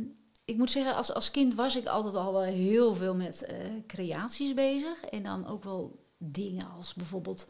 ik 0.50 0.58
moet 0.58 0.72
zeggen, 0.72 0.96
als, 0.96 1.14
als 1.14 1.32
kind 1.32 1.56
was 1.56 1.76
ik 1.76 1.88
altijd 1.88 2.16
al 2.16 2.32
wel 2.32 2.42
heel 2.42 2.96
veel 2.96 3.16
met 3.16 3.44
eh, 3.44 3.56
creaties 3.88 4.54
bezig. 4.54 5.04
En 5.10 5.24
dan 5.24 5.48
ook 5.48 5.64
wel 5.64 6.00
dingen 6.18 6.68
als 6.78 6.94
bijvoorbeeld 6.94 7.48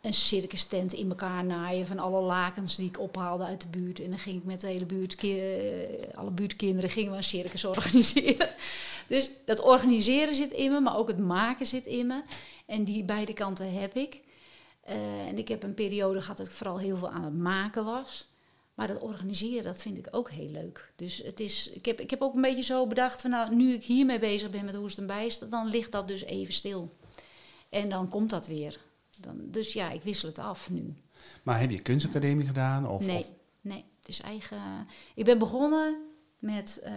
een 0.00 0.14
circus 0.14 0.64
tent 0.64 0.92
in 0.92 1.08
elkaar 1.08 1.44
naaien 1.44 1.86
van 1.86 1.98
alle 1.98 2.20
lakens 2.20 2.76
die 2.76 2.88
ik 2.88 3.00
ophaalde 3.00 3.44
uit 3.44 3.60
de 3.60 3.66
buurt. 3.66 4.00
En 4.00 4.10
dan 4.10 4.18
ging 4.18 4.36
ik 4.36 4.44
met 4.44 4.60
de 4.60 4.66
hele 4.66 4.86
buurt, 4.86 5.14
eh, 5.14 6.16
alle 6.18 6.30
buurtkinderen, 6.30 6.90
gingen 6.90 7.10
we 7.10 7.16
een 7.16 7.22
circus 7.22 7.64
organiseren. 7.74 8.48
Dus 9.06 9.30
dat 9.44 9.60
organiseren 9.60 10.34
zit 10.34 10.50
in 10.52 10.72
me, 10.72 10.80
maar 10.80 10.96
ook 10.96 11.08
het 11.08 11.18
maken 11.18 11.66
zit 11.66 11.86
in 11.86 12.06
me. 12.06 12.22
En 12.66 12.84
die 12.84 13.04
beide 13.04 13.32
kanten 13.32 13.72
heb 13.72 13.94
ik. 13.94 14.20
Eh, 14.80 15.26
en 15.26 15.38
ik 15.38 15.48
heb 15.48 15.62
een 15.62 15.74
periode 15.74 16.20
gehad 16.20 16.36
dat 16.36 16.46
ik 16.46 16.52
vooral 16.52 16.78
heel 16.78 16.96
veel 16.96 17.10
aan 17.10 17.24
het 17.24 17.36
maken 17.36 17.84
was. 17.84 18.28
Maar 18.76 18.86
dat 18.86 19.00
organiseren, 19.02 19.64
dat 19.64 19.82
vind 19.82 19.98
ik 19.98 20.08
ook 20.10 20.30
heel 20.30 20.48
leuk. 20.50 20.92
Dus 20.96 21.22
het 21.22 21.40
is, 21.40 21.68
ik, 21.70 21.84
heb, 21.84 22.00
ik 22.00 22.10
heb 22.10 22.22
ook 22.22 22.34
een 22.34 22.40
beetje 22.40 22.62
zo 22.62 22.86
bedacht 22.86 23.20
van 23.20 23.30
nou, 23.30 23.54
nu 23.54 23.72
ik 23.72 23.84
hiermee 23.84 24.18
bezig 24.18 24.50
ben 24.50 24.64
met 24.64 24.74
Hoest 24.74 24.98
en 24.98 25.06
Bijst, 25.06 25.50
dan 25.50 25.66
ligt 25.66 25.92
dat 25.92 26.08
dus 26.08 26.22
even 26.22 26.54
stil. 26.54 26.96
En 27.68 27.88
dan 27.88 28.08
komt 28.08 28.30
dat 28.30 28.46
weer. 28.46 28.80
Dan, 29.20 29.40
dus 29.50 29.72
ja, 29.72 29.90
ik 29.90 30.02
wissel 30.02 30.28
het 30.28 30.38
af 30.38 30.70
nu. 30.70 30.94
Maar 31.42 31.60
heb 31.60 31.70
je 31.70 31.80
kunstacademie 31.80 32.46
gedaan? 32.46 32.88
Of, 32.88 33.06
nee, 33.06 33.18
of- 33.18 33.32
nee, 33.60 33.84
het 33.98 34.08
is 34.08 34.20
eigen. 34.20 34.58
Ik 35.14 35.24
ben 35.24 35.38
begonnen 35.38 35.96
met 36.38 36.80
eh, 36.82 36.92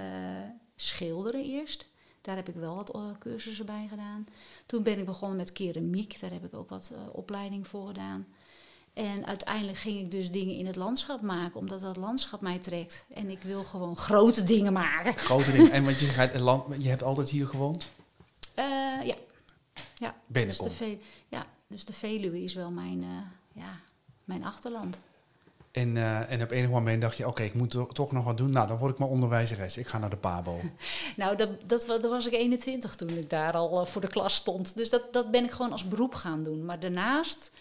schilderen 0.76 1.44
eerst. 1.44 1.88
Daar 2.22 2.36
heb 2.36 2.50
ik 2.50 2.56
wel 2.56 2.76
wat 2.76 2.96
eh, 2.96 3.10
cursussen 3.20 3.66
bij 3.66 3.88
gedaan. 3.90 4.28
Toen 4.66 4.84
ben 4.84 5.00
ik 5.00 5.06
begonnen 5.06 5.38
met 5.38 5.52
keramiek. 5.52 6.20
Daar 6.20 6.32
heb 6.32 6.46
ik 6.46 6.54
ook 6.56 6.70
wat 6.70 6.92
eh, 6.94 7.00
opleiding 7.12 7.68
voor 7.68 7.88
gedaan. 7.88 8.28
En 9.00 9.26
uiteindelijk 9.26 9.78
ging 9.78 10.00
ik 10.00 10.12
dus 10.12 10.32
dingen 10.32 10.56
in 10.56 10.66
het 10.66 10.76
landschap 10.76 11.22
maken, 11.22 11.60
omdat 11.60 11.82
dat 11.82 11.98
landschap 11.98 12.42
mij 12.42 12.58
trekt. 12.58 13.06
En 13.14 13.30
ik 13.30 13.40
wil 13.42 13.64
gewoon 13.64 13.98
grote 13.98 14.44
dingen 14.44 14.74
maken. 14.74 15.18
grote 15.18 15.52
dingen. 15.52 15.72
En 15.80 15.84
want 15.84 16.00
je, 16.00 16.06
gaat, 16.06 16.34
je 16.80 16.90
hebt 16.90 17.04
altijd 17.04 17.30
hier 17.30 17.48
gewoond? 17.48 17.88
Eh, 18.54 18.66
ja. 19.04 19.16
ja. 19.96 20.10
Dus 20.10 20.12
Binnenkom. 20.28 20.68
de, 20.68 20.74
Ve- 20.74 20.98
ja, 21.28 21.46
dus 21.68 21.86
de 21.86 21.94
Veluwe 21.94 22.44
is 22.44 22.54
wel 22.54 22.72
mijn, 22.72 23.04
eh, 23.04 23.62
ja, 23.64 23.80
mijn 24.24 24.46
achterland. 24.46 25.00
En, 25.72 25.98
eh, 25.98 26.32
en 26.32 26.42
op 26.42 26.52
enig 26.52 26.70
moment 26.70 27.02
dacht 27.02 27.18
je, 27.18 27.28
oké, 27.28 27.44
ik 27.44 27.54
moet 27.54 27.70
to- 27.70 27.88
toch 27.88 28.12
nog 28.12 28.24
wat 28.24 28.38
doen. 28.38 28.52
Nou, 28.52 28.68
dan 28.68 28.78
word 28.78 28.92
ik 28.94 29.00
maar 29.00 29.10
onderwijzeres. 29.10 29.78
Ik 29.78 29.88
ga 29.88 29.98
naar 29.98 30.10
de 30.10 30.18
PABO. 30.18 30.60
Nou, 31.16 31.36
dat, 31.36 31.50
dat, 31.70 32.02
was 32.02 32.26
ik 32.28 32.34
21 32.34 32.96
toen 32.96 33.10
ik 33.10 33.30
daar 33.30 33.54
al 33.54 33.86
voor 33.86 34.02
de 34.02 34.08
klas 34.08 34.36
stond. 34.36 34.76
Dus 34.76 34.90
dat, 34.90 35.14
dat 35.14 35.32
ben 35.32 35.44
ik 35.44 35.52
gewoon 35.52 35.72
als 35.72 35.88
beroep 35.88 36.16
gaan 36.16 36.44
doen. 36.44 36.66
Maar 36.66 36.80
daarnaast 36.80 37.52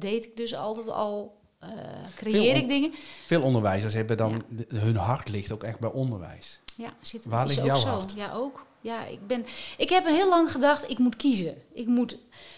deed 0.00 0.24
ik 0.24 0.36
dus 0.36 0.54
altijd 0.54 0.88
al, 0.88 1.36
eh 1.58 1.68
creëer 2.16 2.56
ik 2.56 2.68
dingen. 2.68 2.92
Veel 3.26 3.42
onderwijzers 3.42 3.94
hebben 3.94 4.16
dan, 4.16 4.30
Ja. 4.48 4.64
de- 4.68 4.76
hun 4.78 4.96
hart 4.96 5.28
ligt 5.28 5.52
ook 5.52 5.62
echt 5.62 5.78
bij 5.78 5.90
onderwijs. 5.90 6.60
Ja, 6.74 6.92
zit, 7.00 7.24
Waar 7.24 7.44
is 7.44 7.48
ligt 7.50 7.60
ook 7.60 7.66
jouw 7.66 7.76
zo. 7.76 7.86
hart? 7.88 8.12
Ja, 8.16 8.32
ook. 8.32 8.66
Ja, 8.80 9.04
ik, 9.04 9.26
ben, 9.26 9.46
ik 9.76 9.88
heb 9.88 10.06
heel 10.06 10.28
lang 10.28 10.50
gedacht, 10.52 10.90
ik 10.90 10.98
moet 10.98 11.16
kiezen. 11.16 11.62
Ik 11.72 11.86
moet, 11.86 12.16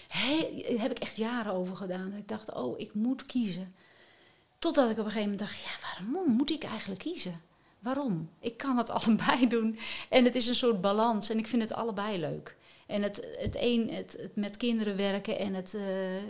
he, 0.09 0.63
heb 0.79 0.91
ik 0.91 0.99
echt 0.99 1.17
jaren 1.17 1.53
over 1.53 1.77
gedaan. 1.77 2.15
Ik 2.17 2.29
dacht, 2.29 2.53
oh, 2.55 2.79
ik 2.81 2.95
moet 2.95 3.23
kiezen. 3.27 3.75
Totdat 4.59 4.85
ik 4.91 4.99
op 4.99 5.05
een 5.05 5.11
gegeven 5.11 5.31
moment 5.31 5.39
dacht, 5.49 5.61
ja, 5.63 5.71
waarom 5.83 6.31
moet 6.37 6.51
ik 6.51 6.65
eigenlijk 6.65 7.01
kiezen? 7.01 7.41
Waarom? 7.79 8.31
Ik 8.41 8.57
kan 8.57 8.77
het 8.77 8.91
allebei 9.01 9.49
doen. 9.49 9.79
En 10.09 10.25
het 10.25 10.35
is 10.35 10.47
een 10.49 10.55
soort 10.55 10.81
balans 10.81 11.31
en 11.31 11.39
ik 11.39 11.47
vind 11.47 11.63
het 11.63 11.73
allebei 11.73 12.19
leuk. 12.19 12.57
En 12.87 13.03
het, 13.03 13.29
het 13.39 13.57
een, 13.59 13.89
het, 13.93 14.17
het 14.21 14.37
met 14.37 14.57
kinderen 14.57 14.97
werken 14.97 15.39
en 15.39 15.55
het 15.55 15.75
eh, 15.75 16.17
eh, 16.17 16.23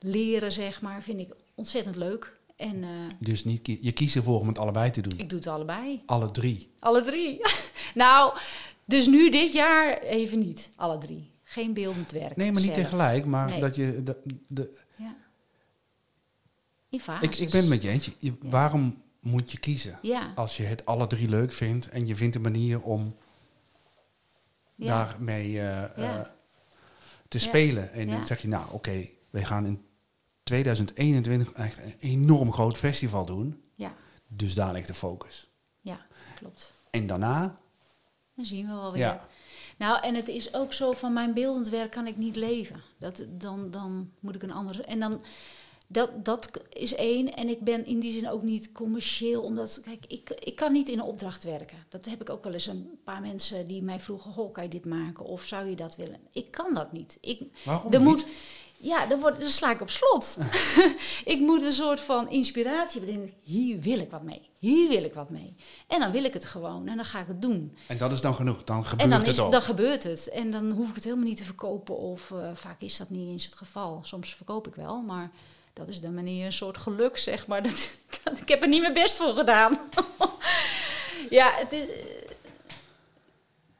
leren, 0.00 0.52
zeg 0.52 0.82
maar, 0.82 1.02
vind 1.02 1.20
ik 1.20 1.34
ontzettend 1.54 1.96
leuk. 1.96 2.36
En 2.56 2.82
eh, 2.84 2.90
Dus 3.18 3.44
niet, 3.44 3.62
kie- 3.62 3.78
je 3.80 3.92
kiest 3.92 4.16
ervoor 4.16 4.40
om 4.40 4.48
het 4.48 4.58
allebei 4.58 4.90
te 4.90 5.00
doen. 5.00 5.18
ik 5.18 5.28
doe 5.28 5.38
het 5.38 5.48
allebei. 5.48 6.02
Alle 6.06 6.30
drie. 6.30 6.70
Alle 6.78 7.02
drie. 7.02 7.40
nou, 7.94 8.38
dus 8.84 9.06
nu 9.06 9.30
dit 9.30 9.52
jaar 9.52 9.98
even 9.98 10.38
niet. 10.38 10.70
Alle 10.76 10.98
drie. 10.98 11.30
Geen 11.42 11.72
beeldend 11.74 12.10
werk. 12.10 12.36
Nee, 12.36 12.52
maar 12.52 12.62
niet 12.62 12.74
zelf. 12.74 12.84
tegelijk. 12.84 13.24
Maar 13.24 13.48
Nee. 13.48 13.60
dat 13.60 13.74
je... 13.76 14.02
De, 14.02 14.16
de, 14.48 14.70
Ja. 14.96 15.16
In 16.88 17.00
ik, 17.20 17.34
ik 17.36 17.50
ben 17.50 17.60
het 17.60 17.68
met 17.68 17.82
je 17.82 17.88
eens. 17.88 18.04
Je- 18.04 18.12
je- 18.18 18.36
Ja. 18.42 18.48
Waarom 18.48 19.02
moet 19.20 19.52
je 19.52 19.58
kiezen? 19.58 19.98
Ja, 20.02 20.32
Als 20.34 20.56
je 20.56 20.62
het 20.62 20.86
alle 20.86 21.06
drie 21.06 21.28
leuk 21.28 21.52
vindt 21.52 21.88
en 21.88 22.06
je 22.06 22.16
vindt 22.16 22.34
een 22.36 22.42
manier 22.42 22.80
om 22.82 23.16
ja. 24.74 24.86
daarmee 25.04 25.60
eh, 25.60 25.84
eh, 26.18 26.26
te 27.28 27.38
spelen. 27.38 27.92
En 27.92 28.06
dan 28.06 28.26
zeg 28.26 28.42
je, 28.42 28.48
nou 28.48 28.66
oké, 28.72 29.08
wij 29.30 29.44
gaan 29.44 29.66
in 29.66 29.82
2021 30.48 31.52
echt 31.52 31.78
een 31.78 31.96
enorm 32.00 32.52
groot 32.52 32.78
festival 32.78 33.26
doen. 33.26 33.62
ja, 33.74 33.94
Dus 34.26 34.54
daar 34.54 34.72
ligt 34.72 34.86
de 34.86 34.94
focus. 34.94 35.48
ja, 35.80 36.06
klopt. 36.36 36.72
En 36.90 37.06
daarna, 37.06 37.54
Dan 38.34 38.44
zien 38.44 38.66
we 38.66 38.72
wel 38.72 38.92
weer. 38.92 39.00
ja, 39.00 39.26
Nou, 39.78 40.02
en 40.02 40.14
het 40.14 40.28
is 40.28 40.54
ook 40.54 40.72
zo 40.72 40.92
van 40.92 41.12
mijn 41.12 41.34
beeldend 41.34 41.68
werk 41.68 41.90
kan 41.90 42.06
ik 42.06 42.16
niet 42.16 42.36
leven. 42.36 42.82
Dat, 42.98 43.24
dan, 43.28 43.70
dan 43.70 44.10
moet 44.20 44.34
ik 44.34 44.42
een 44.42 44.52
andere. 44.52 44.82
En 44.82 45.00
dan. 45.00 45.22
Dat, 45.90 46.24
dat 46.24 46.50
is 46.68 46.94
één. 46.94 47.34
En 47.34 47.48
ik 47.48 47.60
ben 47.60 47.86
in 47.86 48.00
die 48.00 48.12
zin 48.12 48.28
ook 48.28 48.42
niet 48.42 48.72
commercieel. 48.72 49.42
Omdat, 49.42 49.80
kijk, 49.84 50.04
ik, 50.08 50.30
ik 50.30 50.56
kan 50.56 50.72
niet 50.72 50.88
in 50.88 50.98
een 50.98 51.04
opdracht 51.04 51.44
werken. 51.44 51.78
Dat 51.88 52.04
heb 52.04 52.20
ik 52.20 52.30
ook 52.30 52.44
wel 52.44 52.52
eens 52.52 52.66
een 52.66 52.98
paar 53.04 53.20
mensen 53.20 53.66
die 53.66 53.82
mij 53.82 54.00
vroegen: 54.00 54.32
Goh, 54.32 54.52
kan 54.52 54.62
je 54.62 54.70
dit 54.70 54.84
maken? 54.84 55.24
Of 55.24 55.42
zou 55.42 55.68
je 55.68 55.76
dat 55.76 55.96
willen? 55.96 56.20
Ik 56.32 56.50
kan 56.50 56.74
dat 56.74 56.92
niet. 56.92 57.18
Ik, 57.20 57.42
waarom 57.64 57.92
er 57.92 57.98
niet? 57.98 58.08
moet, 58.08 58.26
ja, 58.80 59.06
dan, 59.06 59.20
word, 59.20 59.40
dan 59.40 59.48
sla 59.48 59.70
ik 59.70 59.80
op 59.80 59.90
slot. 59.90 60.38
ik 61.34 61.38
moet 61.38 61.62
een 61.62 61.72
soort 61.72 62.00
van 62.00 62.30
inspiratie 62.30 63.00
bedenken. 63.00 63.34
Hier 63.42 63.80
wil 63.80 63.98
ik 63.98 64.10
wat 64.10 64.22
mee. 64.22 64.50
Hier 64.58 64.88
wil 64.88 65.04
ik 65.04 65.14
wat 65.14 65.30
mee. 65.30 65.56
En 65.86 66.00
dan 66.00 66.12
wil 66.12 66.24
ik 66.24 66.32
het 66.32 66.44
gewoon. 66.44 66.88
En 66.88 66.96
dan 66.96 67.04
ga 67.04 67.20
ik 67.20 67.26
het 67.26 67.42
doen. 67.42 67.76
En 67.86 67.98
dat 67.98 68.12
is 68.12 68.20
dan 68.20 68.34
genoeg. 68.34 68.64
Dan 68.64 68.84
gebeurt 68.84 69.02
En 69.02 69.10
dan, 69.10 69.18
het 69.18 69.28
is, 69.28 69.40
ook. 69.40 69.52
dan 69.52 69.62
gebeurt 69.62 70.02
het. 70.02 70.28
En 70.28 70.50
dan 70.50 70.70
hoef 70.70 70.88
ik 70.88 70.94
het 70.94 71.04
helemaal 71.04 71.26
niet 71.26 71.36
te 71.36 71.44
verkopen. 71.44 71.96
Of 71.96 72.30
eh, 72.30 72.50
vaak 72.54 72.80
is 72.80 72.96
dat 72.96 73.10
niet 73.10 73.28
eens 73.28 73.44
het 73.44 73.54
geval. 73.54 74.00
Soms 74.02 74.34
verkoop 74.34 74.66
ik 74.66 74.74
wel, 74.74 75.00
maar 75.00 75.30
dat 75.72 75.88
is 75.88 76.00
de 76.00 76.10
manier 76.10 76.46
een 76.46 76.52
soort 76.52 76.76
geluk, 76.76 77.18
zeg 77.18 77.46
maar. 77.46 77.62
Dat, 77.68 77.96
dat, 78.24 78.40
ik 78.40 78.48
heb 78.48 78.62
er 78.62 78.68
niet 78.68 78.80
mijn 78.80 78.92
best 78.92 79.16
voor 79.16 79.34
gedaan. 79.34 79.78
ja, 81.30 81.52
het 81.54 81.72
is, 81.72 81.80
eh, 81.80 82.04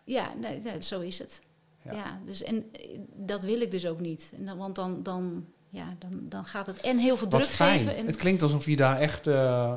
ja 0.04 0.32
nee, 0.34 0.60
nee, 0.60 0.82
zo 0.82 1.00
is 1.00 1.18
het. 1.18 1.42
Ja. 1.90 1.96
Ja. 1.98 2.18
dus, 2.24 2.42
en 2.42 2.68
eh, 2.72 2.98
dat 3.14 3.42
wil 3.42 3.60
ik 3.60 3.70
dus 3.70 3.86
ook 3.86 4.00
niet. 4.00 4.32
En 4.36 4.46
dan, 4.46 4.58
want 4.58 4.74
dan, 4.76 5.02
dan, 5.02 5.46
ja, 5.68 5.96
dan, 5.98 6.10
dan 6.28 6.44
gaat 6.44 6.66
het 6.66 6.80
en 6.80 6.98
heel 6.98 7.16
veel 7.16 7.28
Wat 7.28 7.42
druk 7.42 7.54
fijn. 7.54 7.78
geven. 7.78 7.96
En, 7.96 8.06
Het 8.06 8.16
klinkt 8.16 8.42
alsof 8.42 8.66
je 8.66 8.76
daar 8.76 9.00
echt... 9.00 9.26
eh, 9.26 9.74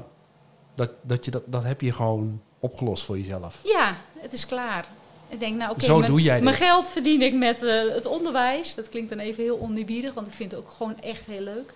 dat, 0.76 0.92
dat, 1.02 1.26
je 1.26 1.32
dat, 1.32 1.44
dat 1.46 1.64
heb 1.64 1.82
je 1.82 1.94
gewoon 1.94 2.42
opgelost 2.60 3.04
voor 3.04 3.18
jezelf. 3.18 3.60
Ja, 3.64 3.98
het 4.18 4.34
is 4.34 4.46
klaar. 4.46 4.88
Ik 5.30 5.40
denk, 5.40 5.58
nou 5.58 5.72
oké, 5.72 6.42
mijn, 6.42 6.54
geld 6.56 6.88
verdien 6.88 7.22
ik 7.22 7.34
met 7.34 7.64
eh, 7.64 7.94
het 7.94 8.06
onderwijs. 8.06 8.76
Dat 8.76 8.90
klinkt 8.90 9.10
dan 9.10 9.20
even 9.20 9.44
heel 9.44 9.60
oneerbiedig, 9.60 10.14
want 10.14 10.28
ik 10.28 10.34
vind 10.34 10.52
het 10.52 10.62
ook 10.62 10.70
gewoon 10.70 11.00
echt 11.00 11.26
heel 11.26 11.42
leuk. 11.42 11.74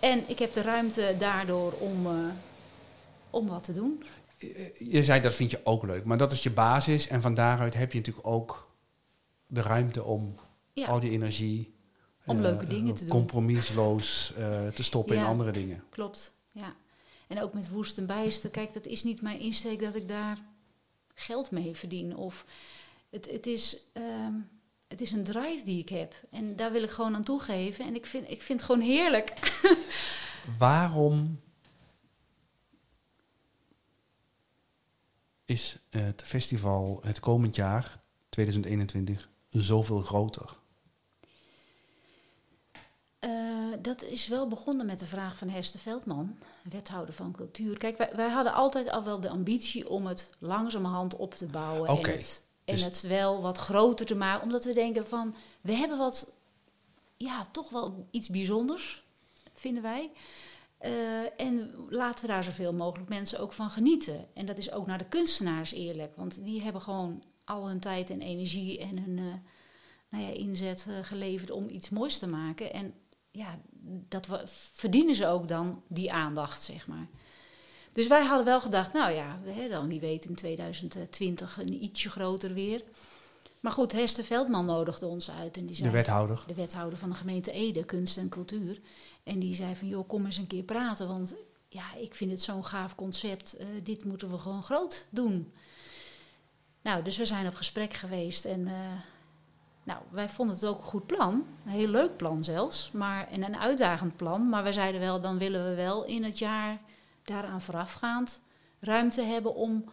En 0.00 0.22
ik 0.26 0.38
heb 0.38 0.52
de 0.52 0.62
ruimte 0.62 1.14
daardoor 1.18 1.72
om, 1.72 2.06
om 3.30 3.46
wat 3.48 3.64
te 3.64 3.72
doen. 3.72 4.02
Je 4.78 5.04
zei 5.04 5.20
dat 5.20 5.34
vind 5.34 5.50
je 5.50 5.60
ook 5.64 5.82
leuk, 5.86 6.04
maar 6.04 6.16
dat 6.16 6.32
is 6.32 6.42
je 6.42 6.50
basis. 6.50 7.08
En 7.08 7.22
van 7.22 7.34
daaruit 7.34 7.74
heb 7.74 7.92
je 7.92 7.98
natuurlijk 7.98 8.26
ook 8.26 8.68
de 9.46 9.62
ruimte 9.62 10.04
om 10.04 10.34
al 10.86 11.00
die 11.00 11.10
energie... 11.10 11.74
Om 12.24 12.36
eh, 12.36 12.42
leuke 12.42 12.66
dingen 12.66 12.94
te 12.94 13.00
doen. 13.00 13.10
Compromisloos 13.10 14.32
eh, 14.36 14.68
te 14.68 14.82
stoppen 14.82 15.16
in 15.16 15.24
andere 15.24 15.50
dingen. 15.50 15.84
Klopt, 15.90 16.34
ja. 16.50 16.74
En 17.26 17.42
ook 17.42 17.54
met 17.54 17.68
woest 17.68 17.98
en 17.98 18.06
bijsten. 18.06 18.50
Kijk, 18.50 18.72
dat 18.72 18.86
is 18.86 19.04
niet 19.04 19.22
mijn 19.22 19.38
insteek 19.38 19.80
dat 19.80 19.94
ik 19.94 20.08
daar 20.08 20.38
geld 21.14 21.50
mee 21.50 21.74
verdien. 21.74 22.16
Of 22.16 22.44
het, 23.10 23.30
het, 23.30 23.46
is, 23.46 23.78
ehm, 23.92 24.32
het 24.88 25.00
is 25.00 25.10
een 25.10 25.24
drive 25.24 25.64
die 25.64 25.78
ik 25.78 25.88
heb. 25.88 26.14
En 26.30 26.56
daar 26.56 26.72
wil 26.72 26.82
ik 26.82 26.90
gewoon 26.90 27.14
aan 27.14 27.24
toegeven. 27.24 27.84
En 27.84 27.94
ik 27.94 28.06
vind, 28.06 28.30
ik 28.30 28.42
vind 28.42 28.60
het 28.60 28.70
gewoon 28.70 28.86
heerlijk. 28.86 29.32
Waarom 30.58 31.40
is 35.44 35.78
het 35.90 36.22
festival 36.22 37.00
het 37.04 37.20
komend 37.20 37.56
jaar, 37.56 38.02
2021, 38.28 39.28
zoveel 39.62 40.00
groter? 40.00 40.56
Uh, 43.20 43.72
dat 43.78 44.02
is 44.02 44.28
wel 44.28 44.46
begonnen 44.48 44.86
met 44.86 44.98
de 44.98 45.06
vraag 45.06 45.36
van 45.36 45.48
Hester 45.48 45.80
Veldman, 45.80 46.38
wethouder 46.70 47.14
van 47.14 47.32
cultuur. 47.32 47.78
Kijk, 47.78 47.96
wij, 47.96 48.10
wij, 48.16 48.28
hadden 48.28 48.52
altijd 48.52 48.90
al 48.90 49.04
wel 49.04 49.20
de 49.20 49.28
ambitie 49.28 49.88
om 49.88 50.06
het 50.06 50.30
langzamerhand 50.38 51.16
op 51.16 51.34
te 51.34 51.46
bouwen. 51.46 51.90
Okay. 51.90 52.12
En, 52.12 52.18
het, 52.18 52.42
en 52.64 52.74
dus 52.74 52.84
het 52.84 53.00
wel 53.00 53.42
wat 53.42 53.58
groter 53.58 54.06
te 54.06 54.14
maken. 54.14 54.42
Omdat 54.42 54.64
we 54.64 54.72
denken 54.72 55.06
van, 55.06 55.34
we 55.60 55.72
hebben 55.72 55.98
wat, 55.98 56.32
ja, 57.16 57.46
toch 57.50 57.70
wel 57.70 58.06
iets 58.10 58.28
bijzonders, 58.28 59.04
vinden 59.52 59.82
wij. 59.82 60.10
Uh, 60.80 61.40
en 61.40 61.74
laten 61.88 62.26
we 62.26 62.32
daar 62.32 62.44
zoveel 62.44 62.72
mogelijk 62.72 63.08
mensen 63.08 63.40
ook 63.40 63.52
van 63.52 63.70
genieten. 63.70 64.26
En 64.34 64.46
dat 64.46 64.58
is 64.58 64.72
ook 64.72 64.86
naar 64.86 64.98
de 64.98 65.08
kunstenaars 65.08 65.72
eerlijk. 65.72 66.16
Want 66.16 66.44
die 66.44 66.62
hebben 66.62 66.82
gewoon 66.82 67.22
al 67.46 67.68
hun 67.68 67.80
tijd 67.80 68.10
en 68.10 68.20
energie 68.20 68.78
en 68.78 68.98
hun 68.98 69.16
uh, 69.16 69.34
nou 70.08 70.24
ja, 70.24 70.30
inzet 70.30 70.86
uh, 70.88 70.94
geleverd 71.02 71.50
om 71.50 71.68
iets 71.68 71.88
moois 71.88 72.18
te 72.18 72.26
maken. 72.26 72.72
En 72.72 72.94
ja, 73.30 73.58
dat 74.08 74.26
we, 74.26 74.42
verdienen 74.72 75.14
ze 75.14 75.26
ook 75.26 75.48
dan 75.48 75.82
die 75.88 76.12
aandacht, 76.12 76.62
zeg 76.62 76.86
maar. 76.86 77.08
Dus 77.92 78.06
wij 78.06 78.24
hadden 78.24 78.44
wel 78.46 78.60
gedacht, 78.60 78.92
nou 78.92 79.12
ja, 79.12 79.38
we, 79.44 79.68
dan 79.68 79.88
wie 79.88 80.00
weet 80.00 80.24
in 80.24 80.34
2020 80.34 81.58
een 81.58 81.84
ietsje 81.84 82.10
groter 82.10 82.54
weer. 82.54 82.82
Maar 83.60 83.72
goed, 83.72 83.92
Hester 83.92 84.24
Veldman 84.24 84.66
nodigde 84.66 85.06
ons 85.06 85.30
uit. 85.30 85.56
En 85.56 85.66
die 85.66 85.76
zei, 85.76 85.88
de 85.88 85.94
wethouder. 85.96 86.44
De 86.46 86.54
wethouder 86.54 86.98
van 86.98 87.08
de 87.08 87.14
gemeente 87.14 87.52
Ede, 87.52 87.84
Kunst 87.84 88.16
en 88.16 88.28
Cultuur. 88.28 88.80
En 89.22 89.38
die 89.38 89.54
zei 89.54 89.76
van, 89.76 89.88
joh, 89.88 90.08
kom 90.08 90.24
eens 90.24 90.36
een 90.36 90.46
keer 90.46 90.62
praten. 90.62 91.08
Want 91.08 91.34
ja, 91.68 91.94
ik 91.94 92.14
vind 92.14 92.30
het 92.30 92.42
zo'n 92.42 92.64
gaaf 92.64 92.94
concept. 92.94 93.56
Uh, 93.60 93.66
dit 93.82 94.04
moeten 94.04 94.30
we 94.30 94.38
gewoon 94.38 94.62
groot 94.62 95.06
doen. 95.10 95.52
Nou, 96.86 97.02
dus 97.02 97.16
we 97.16 97.26
zijn 97.26 97.46
op 97.46 97.54
gesprek 97.54 97.92
geweest. 97.92 98.44
En 98.44 98.60
uh, 98.60 98.72
nou, 99.82 100.00
wij 100.10 100.28
vonden 100.28 100.54
het 100.54 100.66
ook 100.66 100.78
een 100.78 100.84
goed 100.84 101.06
plan. 101.06 101.46
Een 101.64 101.70
heel 101.70 101.88
leuk 101.88 102.16
plan 102.16 102.44
zelfs. 102.44 102.90
Maar, 102.90 103.28
en 103.28 103.42
een 103.42 103.56
uitdagend 103.56 104.16
plan. 104.16 104.48
Maar 104.48 104.62
wij 104.62 104.72
zeiden 104.72 105.00
wel, 105.00 105.20
dan 105.20 105.38
willen 105.38 105.68
we 105.68 105.74
wel 105.74 106.04
in 106.04 106.24
het 106.24 106.38
jaar 106.38 106.78
daaraan 107.24 107.60
voorafgaand 107.60 108.42
ruimte 108.80 109.22
hebben 109.22 109.54
om 109.54 109.84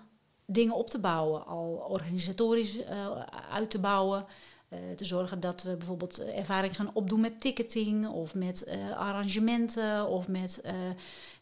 dingen 0.46 0.76
op 0.76 0.90
te 0.90 1.00
bouwen. 1.00 1.46
Al 1.46 1.86
organisatorisch 1.88 2.78
uh, 2.78 3.20
uit 3.52 3.70
te 3.70 3.80
bouwen. 3.80 4.26
Uh, 4.74 4.96
te 4.96 5.06
zorgen 5.06 5.40
dat 5.40 5.64
we 5.64 5.76
bijvoorbeeld 5.76 6.24
ervaring 6.24 6.76
gaan 6.76 6.90
opdoen 6.94 7.20
met 7.20 7.42
ticketing 7.42 8.08
of 8.08 8.36
met 8.36 8.66
uh, 8.68 8.98
arrangementen 8.98 10.08
of 10.08 10.28
met. 10.28 10.60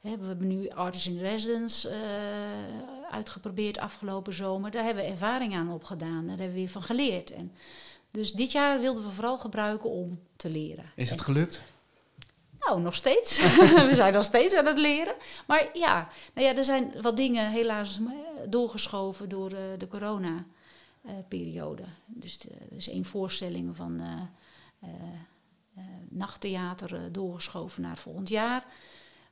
Hè, 0.02 0.18
we 0.18 0.28
hebben 0.28 0.48
nu 0.48 0.70
Artists 0.70 1.08
in 1.08 1.20
Residence 1.20 1.90
uitgeprobeerd 3.12 3.78
afgelopen 3.78 4.34
zomer. 4.34 4.72
Daar 4.72 4.84
hebben 4.84 5.04
we 5.04 5.10
ervaring 5.10 5.56
aan 5.56 5.72
opgedaan. 5.72 6.28
Daar 6.28 6.38
hebben 6.38 6.48
we 6.48 6.54
weer 6.54 6.70
van 6.70 6.84
geleerd. 6.84 7.32
En 7.32 7.52
dus 8.12 8.34
dit 8.34 8.52
jaar 8.52 8.80
wilden 8.80 9.04
we 9.04 9.10
vooral 9.10 9.38
gebruiken 9.38 9.90
om 9.90 10.20
te 10.36 10.50
leren. 10.50 10.92
Is 10.96 11.10
het 11.10 11.22
gelukt? 11.22 11.62
Nou, 12.60 12.82
nog 12.82 12.96
steeds. 12.96 13.40
we 13.90 13.92
zijn 13.94 14.14
nog 14.14 14.24
steeds 14.24 14.54
aan 14.54 14.66
het 14.66 14.78
leren. 14.78 15.16
Maar 15.48 15.70
ja, 15.74 16.08
nou 16.34 16.48
ja, 16.48 16.56
er 16.56 16.64
zijn 16.64 16.94
wat 17.02 17.18
dingen 17.18 17.52
helaas 17.52 18.00
doorgeschoven 18.48 19.30
door 19.30 19.52
uh, 19.52 19.60
de 19.78 19.88
corona-periode. 21.02 21.84
dus 22.06 22.40
er 22.40 22.78
is 22.78 22.90
één 22.90 23.06
voorstelling 23.06 23.76
van 23.76 24.02
uh, 24.02 24.22
uh, 24.84 25.84
nachttheater 26.10 27.12
doorgeschoven 27.12 27.82
naar 27.82 27.98
volgend 27.98 28.30
jaar. 28.30 28.66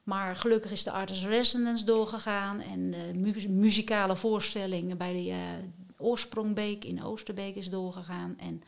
Maar 0.04 0.36
gelukkig 0.36 0.72
is 0.72 0.84
de 0.84 0.92
Artist 0.92 1.24
Resonance 1.24 1.86
doorgegaan. 1.86 2.60
En 2.60 2.92
de 2.92 3.12
mu 3.14 3.50
muzikale 3.50 4.16
voorstelling 4.16 4.98
bij 4.98 5.14
de 5.14 5.58
Oorsprongbeek 5.98 6.86
in 6.86 7.04
Oosterbeek 7.04 7.56
is 7.56 7.70
doorgegaan. 7.70 8.38
En 8.38 8.64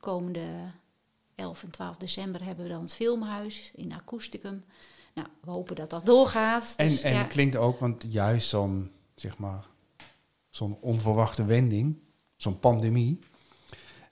komende 0.00 0.70
11 1.34 1.62
en 1.62 1.70
12 1.70 1.96
december 1.96 2.44
hebben 2.44 2.64
we 2.64 2.70
dan 2.70 2.82
het 2.82 2.94
filmhuis 2.94 3.70
in 3.74 3.92
Acousticum. 3.92 4.64
Nou, 5.14 5.28
we 5.40 5.50
hopen 5.50 5.76
dat 5.76 5.90
dat 5.90 6.06
doorgaat. 6.06 6.74
En, 6.76 6.88
Dus, 6.88 7.02
en 7.02 7.12
ja, 7.12 7.18
het 7.18 7.32
klinkt 7.32 7.56
ook, 7.56 7.78
want 7.78 8.04
juist 8.08 8.48
zo'n, 8.48 8.90
zeg 9.14 9.38
maar, 9.38 9.66
zo'n 10.50 10.78
onverwachte 10.80 11.44
wending, 11.44 11.98
zo'n 12.42 12.58
pandemie, 12.58 13.18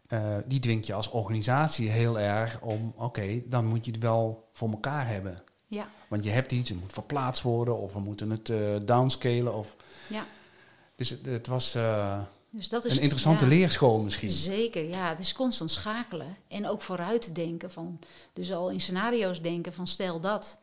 uh, 0.09 0.37
die 0.47 0.61
dwingt 0.61 0.87
je 0.87 0.95
als 0.95 1.11
organisatie 1.11 1.89
heel 1.89 2.19
erg 2.19 2.61
om, 2.61 2.93
oké, 2.97 3.43
dan 3.47 3.67
moet 3.67 3.85
je 3.85 3.91
het 3.91 4.01
wel 4.01 4.49
voor 4.53 4.71
elkaar 4.71 5.09
hebben. 5.09 5.43
ja, 5.67 5.89
Want 6.09 6.25
je 6.25 6.31
hebt 6.31 6.53
iets, 6.53 6.69
het 6.71 6.81
moet 6.81 6.93
verplaatst 6.93 7.43
worden, 7.43 7.79
of 7.79 7.93
we 7.93 8.01
moeten 8.01 8.31
het 8.31 8.49
uh, 8.49 8.77
downscalen. 8.83 9.55
Of... 9.55 9.77
ja. 10.09 10.27
Dus 10.95 11.11
het, 11.11 11.27
het 11.27 11.47
was 11.47 11.77
uh, 11.77 12.21
Dus 12.51 12.69
dat 12.69 12.85
is 12.85 12.97
een 12.97 13.03
interessante 13.03 13.45
ja, 13.45 13.51
leerschool 13.51 14.01
misschien. 14.01 14.31
Zeker, 14.31 14.89
ja. 14.89 15.09
Het 15.09 15.19
is 15.19 15.33
constant 15.33 15.71
schakelen. 15.71 16.37
En 16.49 16.69
ook 16.69 16.83
vooruit 16.83 17.35
denken. 17.35 17.71
Van, 17.71 17.99
dus 18.33 18.53
al 18.53 18.71
in 18.71 18.81
scenario's 18.81 19.43
denken 19.43 19.73
van 19.73 19.87
stel 19.87 20.21
dat. 20.21 20.59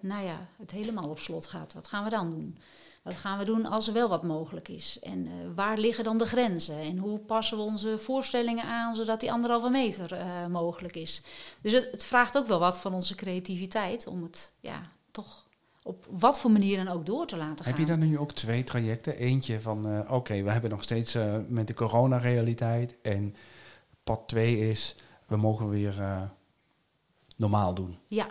Nou 0.00 0.24
ja, 0.24 0.48
het 0.58 0.70
helemaal 0.70 1.08
op 1.08 1.18
slot 1.18 1.46
gaat. 1.46 1.72
Wat 1.72 1.88
gaan 1.88 2.04
we 2.04 2.10
dan 2.10 2.30
doen? 2.30 2.58
Wat 3.02 3.16
gaan 3.16 3.38
we 3.38 3.44
doen 3.44 3.66
als 3.66 3.86
er 3.86 3.92
wel 3.92 4.08
wat 4.08 4.22
mogelijk 4.22 4.68
is? 4.68 4.98
En 5.00 5.26
uh, 5.26 5.32
waar 5.54 5.78
liggen 5.78 6.04
dan 6.04 6.18
de 6.18 6.26
grenzen? 6.26 6.78
En 6.78 6.98
hoe 6.98 7.18
passen 7.18 7.56
we 7.56 7.62
onze 7.62 7.98
voorstellingen 7.98 8.64
aan 8.64 8.94
zodat 8.94 9.20
die 9.20 9.32
anderhalve 9.32 9.70
meter 9.70 10.12
uh, 10.12 10.46
mogelijk 10.46 10.96
is? 10.96 11.22
Dus 11.60 11.72
het, 11.72 11.88
het, 11.90 12.04
vraagt 12.04 12.36
ook 12.36 12.46
wel 12.46 12.58
wat 12.58 12.78
van 12.78 12.94
onze 12.94 13.14
creativiteit 13.14 14.06
om 14.06 14.22
het 14.22 14.52
ja, 14.60 14.90
toch 15.10 15.46
op 15.82 16.06
wat 16.10 16.38
voor 16.38 16.50
manier 16.50 16.84
dan 16.84 16.94
ook 16.94 17.06
door 17.06 17.26
te 17.26 17.36
laten 17.36 17.64
gaan. 17.64 17.74
Heb 17.74 17.82
je 17.82 17.96
dan 17.96 18.08
nu 18.08 18.18
ook 18.18 18.32
twee 18.32 18.64
trajecten? 18.64 19.16
Eentje 19.16 19.60
van, 19.60 19.88
uh, 19.88 19.98
oké, 20.00 20.12
okay, 20.14 20.44
we 20.44 20.50
hebben 20.50 20.70
nog 20.70 20.82
steeds 20.82 21.16
met 21.48 21.66
de 21.66 21.74
coronarealiteit. 21.74 22.94
En 23.02 23.34
pad 24.04 24.28
twee 24.28 24.68
is, 24.70 24.96
we 25.26 25.36
mogen 25.36 25.68
weer 25.68 26.02
normaal 27.36 27.74
doen. 27.74 27.98
Ja, 28.08 28.28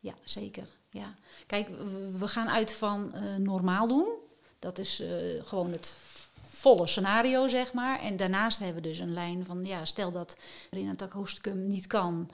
ja 0.00 0.14
zeker. 0.24 0.68
Ja. 0.94 1.14
Kijk, 1.46 1.68
we, 2.18 2.28
gaan 2.28 2.48
uit 2.48 2.72
van 2.72 3.14
normaal 3.38 3.88
doen. 3.88 4.08
Dat 4.58 4.78
is 4.78 5.02
gewoon 5.40 5.72
het 5.72 5.96
volle 6.42 6.86
scenario, 6.86 7.48
zeg 7.48 7.72
maar. 7.72 8.00
En 8.00 8.16
daarnaast 8.16 8.58
hebben 8.58 8.82
we 8.82 8.88
dus 8.88 8.98
een 8.98 9.12
lijn 9.12 9.44
van, 9.44 9.64
ja, 9.64 9.84
stel 9.84 10.12
dat 10.12 10.36
in 10.70 10.88
het 10.88 11.02
acousticum 11.02 11.66
niet 11.66 11.86
kan... 11.86 12.30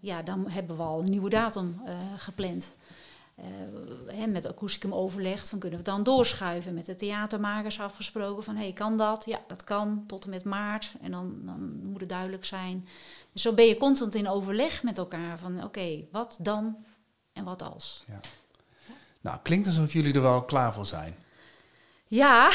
ja, 0.00 0.22
dan 0.22 0.50
hebben 0.50 0.76
we 0.76 0.82
al 0.82 0.98
een 0.98 1.10
nieuwe 1.10 1.30
datum 1.30 1.82
gepland. 2.16 2.74
He, 4.06 4.26
met 4.26 4.46
akoesticum 4.46 4.94
overlegd, 4.94 5.48
van 5.48 5.58
kunnen 5.58 5.78
we 5.78 5.84
het 5.84 5.94
dan 5.94 6.04
doorschuiven. 6.14 6.74
Met 6.74 6.86
de 6.86 6.94
theatermakers 6.94 7.80
afgesproken 7.80 8.44
van, 8.44 8.56
hey, 8.56 8.72
kan 8.72 8.96
dat? 8.96 9.24
Ja, 9.24 9.40
dat 9.46 9.64
kan, 9.64 10.04
tot 10.06 10.24
en 10.24 10.30
met 10.30 10.44
maart. 10.44 10.94
En 11.00 11.10
dan, 11.10 11.36
dan 11.44 11.80
moet 11.84 12.00
het 12.00 12.08
duidelijk 12.08 12.44
zijn. 12.44 12.88
Dus 13.32 13.42
zo 13.42 13.52
ben 13.52 13.66
je 13.66 13.76
constant 13.76 14.14
in 14.14 14.28
overleg 14.28 14.82
met 14.82 14.98
elkaar 14.98 15.38
van, 15.38 15.64
oké, 15.64 16.04
wat 16.10 16.36
dan 16.40 16.76
en 17.32 17.44
wat 17.44 17.62
als? 17.62 18.04
Ja. 18.06 18.20
Nou, 19.20 19.38
klinkt 19.42 19.66
alsof 19.66 19.92
jullie 19.92 20.14
er 20.14 20.22
wel 20.22 20.44
klaar 20.44 20.72
voor 20.74 20.86
zijn. 20.86 21.16
Ja, 22.06 22.52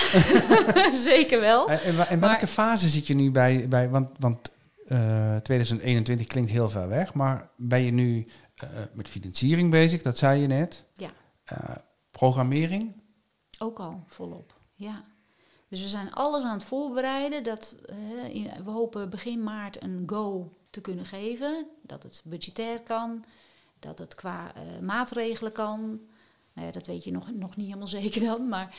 zeker 1.12 1.40
wel. 1.40 1.70
En, 1.70 1.80
en, 1.82 2.08
en 2.08 2.20
welke 2.20 2.46
maar, 2.46 2.48
fase 2.48 2.90
zit 2.90 3.08
je 3.08 3.14
nu 3.14 3.32
bij? 3.32 3.68
bij 3.68 3.90
want 3.90 4.10
want 4.20 4.52
uh, 4.88 5.36
2021 5.36 6.28
klinkt 6.28 6.52
heel 6.52 6.70
ver 6.70 6.88
weg, 6.88 7.14
maar 7.14 7.50
ben 7.56 7.82
je 7.82 7.92
nu 7.92 8.28
uh, 8.64 8.70
met 8.94 9.08
financiering 9.08 9.72
bezig, 9.72 10.02
dat 10.02 10.18
zei 10.18 10.42
je 10.42 10.48
net. 10.48 10.86
Ja. 10.94 11.10
Uh, 11.54 11.76
programmering? 12.12 13.02
Ook 13.60 13.80
al, 13.80 14.04
volop, 14.08 14.54
ja. 14.74 15.04
Dus 15.70 15.82
we 15.82 15.88
zijn 15.88 16.14
alles 16.14 16.44
aan 16.44 16.54
het 16.54 16.64
voorbereiden. 16.64 17.44
Dat, 17.44 17.76
we 18.64 18.72
hopen 18.72 19.10
begin 19.10 19.44
maart 19.44 19.84
een 19.84 20.04
go 20.06 20.58
te 20.70 20.82
kunnen 20.82 21.06
geven. 21.06 21.68
Dat 21.82 22.04
het 22.04 22.22
budgetair 22.26 22.82
kan, 22.82 23.26
dat 23.80 24.00
het 24.00 24.16
qua 24.16 24.52
maatregelen 24.82 25.52
kan. 25.52 26.00
Nou 26.54 26.68
ja, 26.68 26.74
dat 26.74 26.88
weet 26.88 27.04
je 27.04 27.12
nog, 27.12 27.32
nog 27.32 27.56
niet 27.56 27.66
helemaal 27.66 27.88
zeker 27.88 28.22
dan. 28.22 28.48
Maar, 28.48 28.76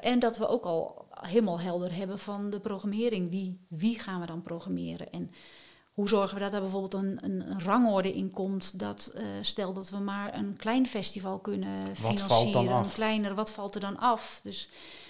en 0.00 0.18
dat 0.18 0.38
we 0.38 0.48
ook 0.48 0.64
al 0.64 1.06
helemaal 1.10 1.60
helder 1.60 1.94
hebben 1.94 2.18
van 2.18 2.50
de 2.50 2.60
programmering. 2.60 3.30
Wie, 3.30 3.58
wie 3.68 3.98
gaan 3.98 4.20
we 4.20 4.26
dan 4.26 4.42
programmeren? 4.42 5.10
En 5.10 5.30
hoe 5.92 6.08
zorgen 6.08 6.34
we 6.34 6.42
dat 6.42 6.52
er 6.52 6.60
bijvoorbeeld 6.60 6.94
een, 6.94 7.18
een, 7.24 7.60
rangorde 7.60 8.12
in 8.12 8.30
komt? 8.30 8.78
Dat 8.78 9.12
uh, 9.14 9.22
stel 9.40 9.72
dat 9.72 9.90
we 9.90 9.98
maar 9.98 10.34
een 10.34 10.56
klein 10.56 10.86
festival 10.86 11.38
kunnen 11.38 11.86
wat 11.86 11.96
financieren, 11.96 12.76
een 12.76 12.92
kleiner, 12.92 13.34
wat 13.34 13.50
valt 13.50 13.74
er 13.74 13.80
dan 13.80 13.98
af? 13.98 14.40
Dus 14.42 14.68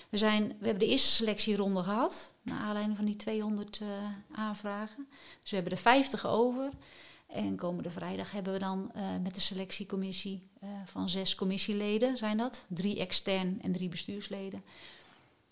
we, 0.08 0.16
zijn, 0.18 0.46
we 0.46 0.64
hebben 0.66 0.78
de 0.78 0.90
eerste 0.90 1.10
selectieronde 1.10 1.82
gehad, 1.82 2.32
naar 2.42 2.58
aanleiding 2.58 2.96
van 2.96 3.06
die 3.06 3.16
200 3.16 3.80
uh, 3.80 3.88
aanvragen. 4.32 5.08
Dus 5.40 5.50
we 5.50 5.56
hebben 5.56 5.72
er 5.72 5.78
50 5.78 6.26
over. 6.26 6.70
En 7.32 7.56
komende 7.56 7.90
vrijdag 7.90 8.30
hebben 8.30 8.52
we 8.52 8.58
dan 8.58 8.92
uh, 8.96 9.02
met 9.22 9.34
de 9.34 9.40
selectiecommissie 9.40 10.50
van 10.84 11.08
zes 11.08 11.34
commissieleden, 11.34 12.16
zijn 12.16 12.36
dat, 12.36 12.64
drie 12.68 12.98
extern 12.98 13.62
en 13.62 13.72
drie 13.72 13.88
bestuursleden, 13.88 14.62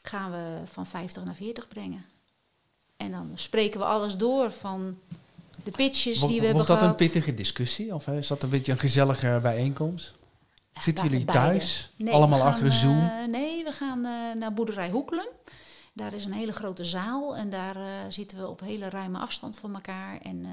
gaan 0.02 0.30
we 0.30 0.60
van 0.64 0.86
50 0.86 1.24
naar 1.24 1.34
40 1.34 1.68
brengen. 1.68 2.04
En 2.96 3.10
dan 3.10 3.30
spreken 3.34 3.80
we 3.80 3.86
alles 3.86 4.16
door 4.16 4.52
van 4.52 4.98
de 5.64 5.70
pitches 5.70 6.18
Wordt, 6.18 6.32
die 6.32 6.40
we 6.40 6.46
hebben 6.46 6.66
dat 6.66 6.78
gehad. 6.78 7.00
een 7.00 7.06
pittige 7.06 7.34
discussie? 7.34 7.94
Of 7.94 8.06
is 8.06 8.28
dat 8.28 8.42
een 8.42 8.50
beetje 8.50 8.72
een 8.72 8.78
gezellige 8.78 9.38
bijeenkomst? 9.42 10.14
Zitten 10.80 11.04
Be 11.04 11.10
jullie 11.10 11.26
thuis? 11.26 11.92
Nee, 11.96 12.14
allemaal 12.14 12.38
gaan, 12.38 12.48
achter 12.48 12.72
Zoom? 12.72 12.98
Uh, 12.98 13.26
nee, 13.26 13.64
we 13.64 13.72
gaan 13.72 14.04
eh, 14.04 14.34
naar 14.34 14.54
boerderij 14.54 14.90
Hoekelen. 14.90 15.28
Daar 15.92 16.14
is 16.14 16.24
een 16.24 16.32
hele 16.32 16.52
grote 16.52 16.84
zaal 16.84 17.36
en 17.36 17.50
daar 17.50 17.76
eh, 17.76 17.82
zitten 18.08 18.38
we 18.38 18.48
op 18.48 18.60
hele 18.60 18.88
ruime 18.88 19.18
afstand 19.18 19.56
van 19.56 19.74
elkaar. 19.74 20.20
En 20.20 20.44
eh, 20.44 20.50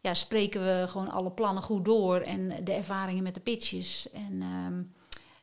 ja, 0.00 0.14
spreken 0.14 0.60
we 0.60 0.84
gewoon 0.88 1.10
alle 1.10 1.30
plannen 1.30 1.62
goed 1.62 1.84
door 1.84 2.20
en 2.20 2.64
de 2.64 2.72
ervaringen 2.72 3.22
met 3.22 3.34
de 3.34 3.40
pitches. 3.40 4.10
En 4.12 4.42
ehm, 4.42 4.82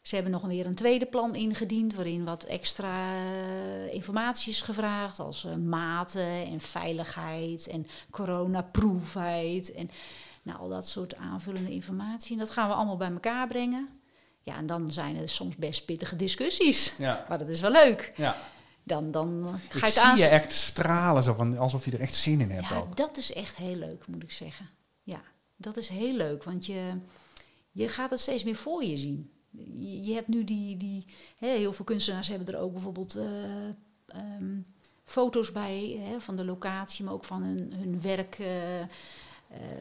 ze 0.02 0.16
hebben 0.16 0.34
nog 0.34 0.42
weer 0.42 0.66
een 0.66 0.76
tweede 0.76 1.06
plan 1.06 1.36
ingediend 1.36 1.94
waarin 1.94 2.26
wat 2.26 2.44
extra 2.44 3.14
uh, 3.14 3.94
informatie 3.94 4.52
is 4.52 4.62
gevraagd. 4.62 5.20
Als 5.20 5.46
uh, 5.46 5.56
maten 5.56 6.46
en 6.46 6.62
veiligheid 6.62 7.68
en 7.68 7.88
coronaproefheid 8.12 9.74
en 9.74 9.90
nou, 10.42 10.60
al 10.60 10.70
dat 10.70 10.88
soort 10.88 11.16
aanvullende 11.16 11.72
informatie. 11.72 12.32
En 12.32 12.40
dat 12.40 12.50
gaan 12.50 12.68
we 12.68 12.74
allemaal 12.74 12.98
bij 12.98 13.12
elkaar 13.12 13.48
brengen. 13.48 13.90
Ja, 14.42 14.58
en 14.58 14.66
dan 14.66 14.92
zijn 14.92 15.18
er 15.18 15.30
soms 15.30 15.56
best 15.56 15.86
pittige 15.86 16.16
discussies. 16.16 16.96
Ja. 16.98 17.26
Maar 17.30 17.38
dat 17.38 17.50
is 17.50 17.60
wel 17.60 17.72
leuk. 17.72 18.14
Ja. 18.16 18.38
Dan, 18.88 19.12
dan 19.12 19.60
ga 19.70 19.78
Ik 19.78 19.80
je 19.80 19.80
het 19.86 19.94
zie 19.94 20.02
aan. 20.02 20.18
je 20.18 20.26
echt 20.26 20.52
stralen, 20.52 21.24
zo 21.24 21.34
van, 21.34 21.58
alsof 21.58 21.86
je 21.86 21.92
er 21.92 22.00
echt 22.00 22.16
zin 22.16 22.40
in 22.42 22.50
hebt 22.50 22.70
Ja, 22.70 22.78
ook. 22.78 22.96
dat 22.98 23.18
is 23.18 23.34
echt 23.34 23.56
heel 23.58 23.76
leuk, 23.76 24.08
moet 24.08 24.24
ik 24.24 24.32
zeggen. 24.32 24.70
Ja, 25.04 25.22
dat 25.56 25.78
is 25.78 25.90
heel 25.90 26.14
leuk, 26.16 26.44
want 26.44 26.66
je, 26.66 26.92
je 27.72 27.90
gaat 27.90 28.10
het 28.10 28.20
steeds 28.20 28.44
meer 28.44 28.56
voor 28.56 28.84
je 28.84 28.98
zien. 28.98 29.32
Je, 29.74 30.04
je 30.04 30.14
hebt 30.14 30.28
nu 30.28 30.44
die, 30.44 30.78
die 30.78 31.06
hè, 31.38 31.48
heel 31.48 31.74
veel 31.74 31.86
kunstenaars 31.86 32.28
hebben 32.28 32.48
er 32.54 32.60
ook 32.60 32.72
bijvoorbeeld 32.72 33.16
eh, 33.16 33.26
ehm, 34.08 34.60
foto's 35.06 35.52
bij 35.52 36.00
hè, 36.10 36.20
van 36.20 36.36
de 36.36 36.46
locatie, 36.46 37.06
maar 37.06 37.14
ook 37.14 37.26
van 37.26 37.44
hun, 37.44 37.74
hun 37.74 38.02
werk, 38.02 38.36
eh, 38.40 38.82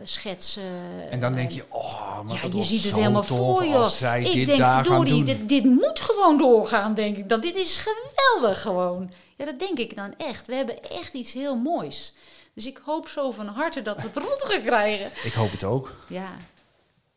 schetsen. 0.02 1.10
En 1.10 1.20
dan 1.20 1.34
denk 1.34 1.50
eh, 1.50 1.56
je, 1.56 1.64
oh, 1.68 2.22
maar 2.22 2.34
ja, 2.34 2.42
dat 2.42 2.52
je 2.52 2.62
ziet 2.62 2.84
het 2.84 2.94
helemaal 2.94 3.22
voor 3.22 3.64
je. 3.64 4.20
Ik 4.20 4.32
dit 4.34 4.46
denk, 4.46 4.60
verdorie, 4.60 5.24
dit, 5.24 5.48
dit 5.48 5.64
moet 5.64 6.00
gewoon 6.00 6.38
doorgaan, 6.38 6.94
denk 6.94 7.16
ik. 7.16 7.28
Dat 7.28 7.42
dit 7.42 7.54
is 7.56 7.76
geweldig 7.86 8.62
gewoon. 8.62 9.12
Ja, 9.36 9.44
dat 9.44 9.58
denk 9.58 9.78
ik 9.78 9.96
dan 9.96 10.14
echt. 10.16 10.46
We 10.46 10.54
hebben 10.54 10.82
echt 10.90 11.14
iets 11.14 11.32
heel 11.32 11.56
moois. 11.56 12.14
Dus 12.54 12.66
ik 12.66 12.80
hoop 12.84 13.08
zo 13.08 13.30
van 13.30 13.46
harte 13.46 13.82
dat 13.82 13.96
we 13.96 14.06
het 14.06 14.16
rond 14.16 14.42
gaan 14.42 14.62
krijgen. 14.62 15.06
Ik 15.28 15.32
hoop 15.32 15.50
het 15.50 15.64
ook. 15.64 15.92
Ja, 16.08 16.36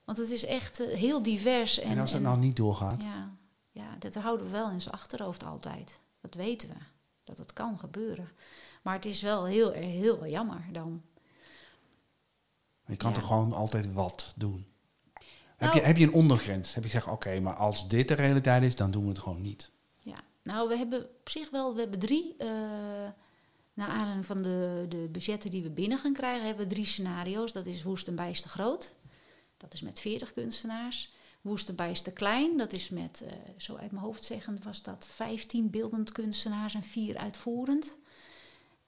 want 0.06 0.18
het 0.18 0.32
is 0.32 0.46
echt 0.46 0.80
eh, 0.80 0.98
heel 0.98 1.24
divers. 1.24 1.80
En, 1.80 1.90
En, 1.90 2.00
als 2.00 2.10
het 2.12 2.20
en- 2.20 2.26
nou 2.28 2.38
niet 2.38 2.56
doorgaat. 2.56 3.02
ja, 3.02 3.30
ja, 3.72 3.96
dat 4.00 4.16
houden 4.16 4.46
we 4.46 4.52
wel 4.52 4.70
in 4.70 4.82
zijn 4.82 4.96
achterhoofd 4.96 5.46
altijd. 5.46 6.00
Dat 6.22 6.34
weten 6.34 6.70
we, 6.70 6.76
dat 7.24 7.38
het 7.38 7.54
kan 7.54 7.78
gebeuren. 7.80 8.30
Maar 8.82 8.94
het 8.96 9.06
is 9.06 9.22
wel 9.22 9.46
heel, 9.46 9.72
heel 9.72 10.28
jammer 10.28 10.66
dan. 10.72 11.02
Je 12.88 12.96
kan 12.96 13.10
Ja. 13.12 13.16
toch 13.18 13.28
gewoon 13.28 13.54
altijd 13.54 13.94
wat 13.94 14.34
doen. 14.36 14.66
heb, 15.58 15.70
Nou- 15.70 15.76
je, 15.76 15.86
heb 15.86 15.98
je 15.98 16.04
een 16.08 16.14
ondergrens? 16.14 16.74
Heb 16.74 16.84
je 16.84 16.90
gezegd, 16.90 17.08
oké, 17.08 17.40
maar 17.40 17.54
als 17.56 17.88
dit 17.88 18.08
de 18.08 18.14
realiteit 18.14 18.64
is, 18.64 18.76
dan 18.76 18.92
doen 18.92 19.04
we 19.04 19.10
het 19.10 19.20
gewoon 19.20 19.42
niet. 19.42 19.72
Ja, 20.00 20.18
nou, 20.44 20.70
we 20.70 20.78
hebben 20.78 21.04
op 21.04 21.30
zich 21.30 21.50
wel, 21.50 21.74
we 21.74 21.80
hebben 21.80 22.00
drie, 22.00 22.36
eh 22.38 22.48
naar 23.74 23.88
aanleiding 23.90 24.26
van 24.26 24.42
de, 24.42 24.86
de 24.90 25.08
budgetten 25.12 25.52
die 25.52 25.64
we 25.64 25.70
binnen 25.70 25.98
gaan 25.98 26.14
krijgen, 26.14 26.46
hebben 26.46 26.68
we 26.68 26.74
drie 26.74 26.86
scenario's. 26.86 27.52
Dat 27.54 27.66
is 27.66 27.84
Woest 27.84 28.08
en 28.08 28.16
Bijster 28.16 28.50
Groot, 28.50 28.96
dat 29.58 29.74
is 29.74 29.82
met 29.82 30.00
40 30.00 30.34
kunstenaars. 30.34 31.14
Woest 31.42 31.70
en 31.70 31.76
Bijster 31.76 32.12
Klein, 32.14 32.58
dat 32.58 32.74
is 32.74 32.90
met, 32.90 33.24
eh, 33.28 33.32
zo 33.58 33.76
uit 33.76 33.92
mijn 33.92 34.04
hoofd 34.04 34.24
zeggen, 34.24 34.60
was 34.64 34.82
dat 34.84 35.08
15 35.14 35.70
beeldend 35.70 36.12
kunstenaars 36.12 36.74
en 36.74 36.84
vier 36.84 37.18
uitvoerend. 37.18 37.96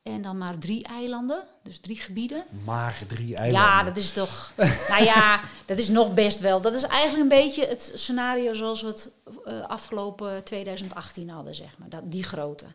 En 0.03 0.21
dan 0.21 0.38
maar 0.38 0.57
drie 0.57 0.83
eilanden, 0.83 1.43
dus 1.63 1.79
drie 1.79 1.95
gebieden. 1.95 2.45
Maar 2.63 3.03
drie 3.07 3.35
eilanden. 3.35 3.69
Ja, 3.69 3.83
dat 3.83 3.97
is 3.97 4.12
toch. 4.12 4.53
nou 4.89 5.03
ja, 5.03 5.41
dat 5.65 5.77
is 5.77 5.89
nog 5.89 6.13
best 6.13 6.39
wel. 6.39 6.62
Dat 6.62 6.73
is 6.73 6.83
eigenlijk 6.83 7.21
een 7.21 7.39
beetje 7.39 7.65
het 7.67 7.91
scenario 7.95 8.53
zoals 8.53 8.81
we 8.81 8.88
het 8.88 9.12
eh, 9.45 9.62
afgelopen 9.62 10.43
2018 10.43 11.29
hadden, 11.29 11.55
zeg 11.55 11.77
maar. 11.77 11.89
Dat, 11.89 12.12
die 12.12 12.23
grootte. 12.23 12.65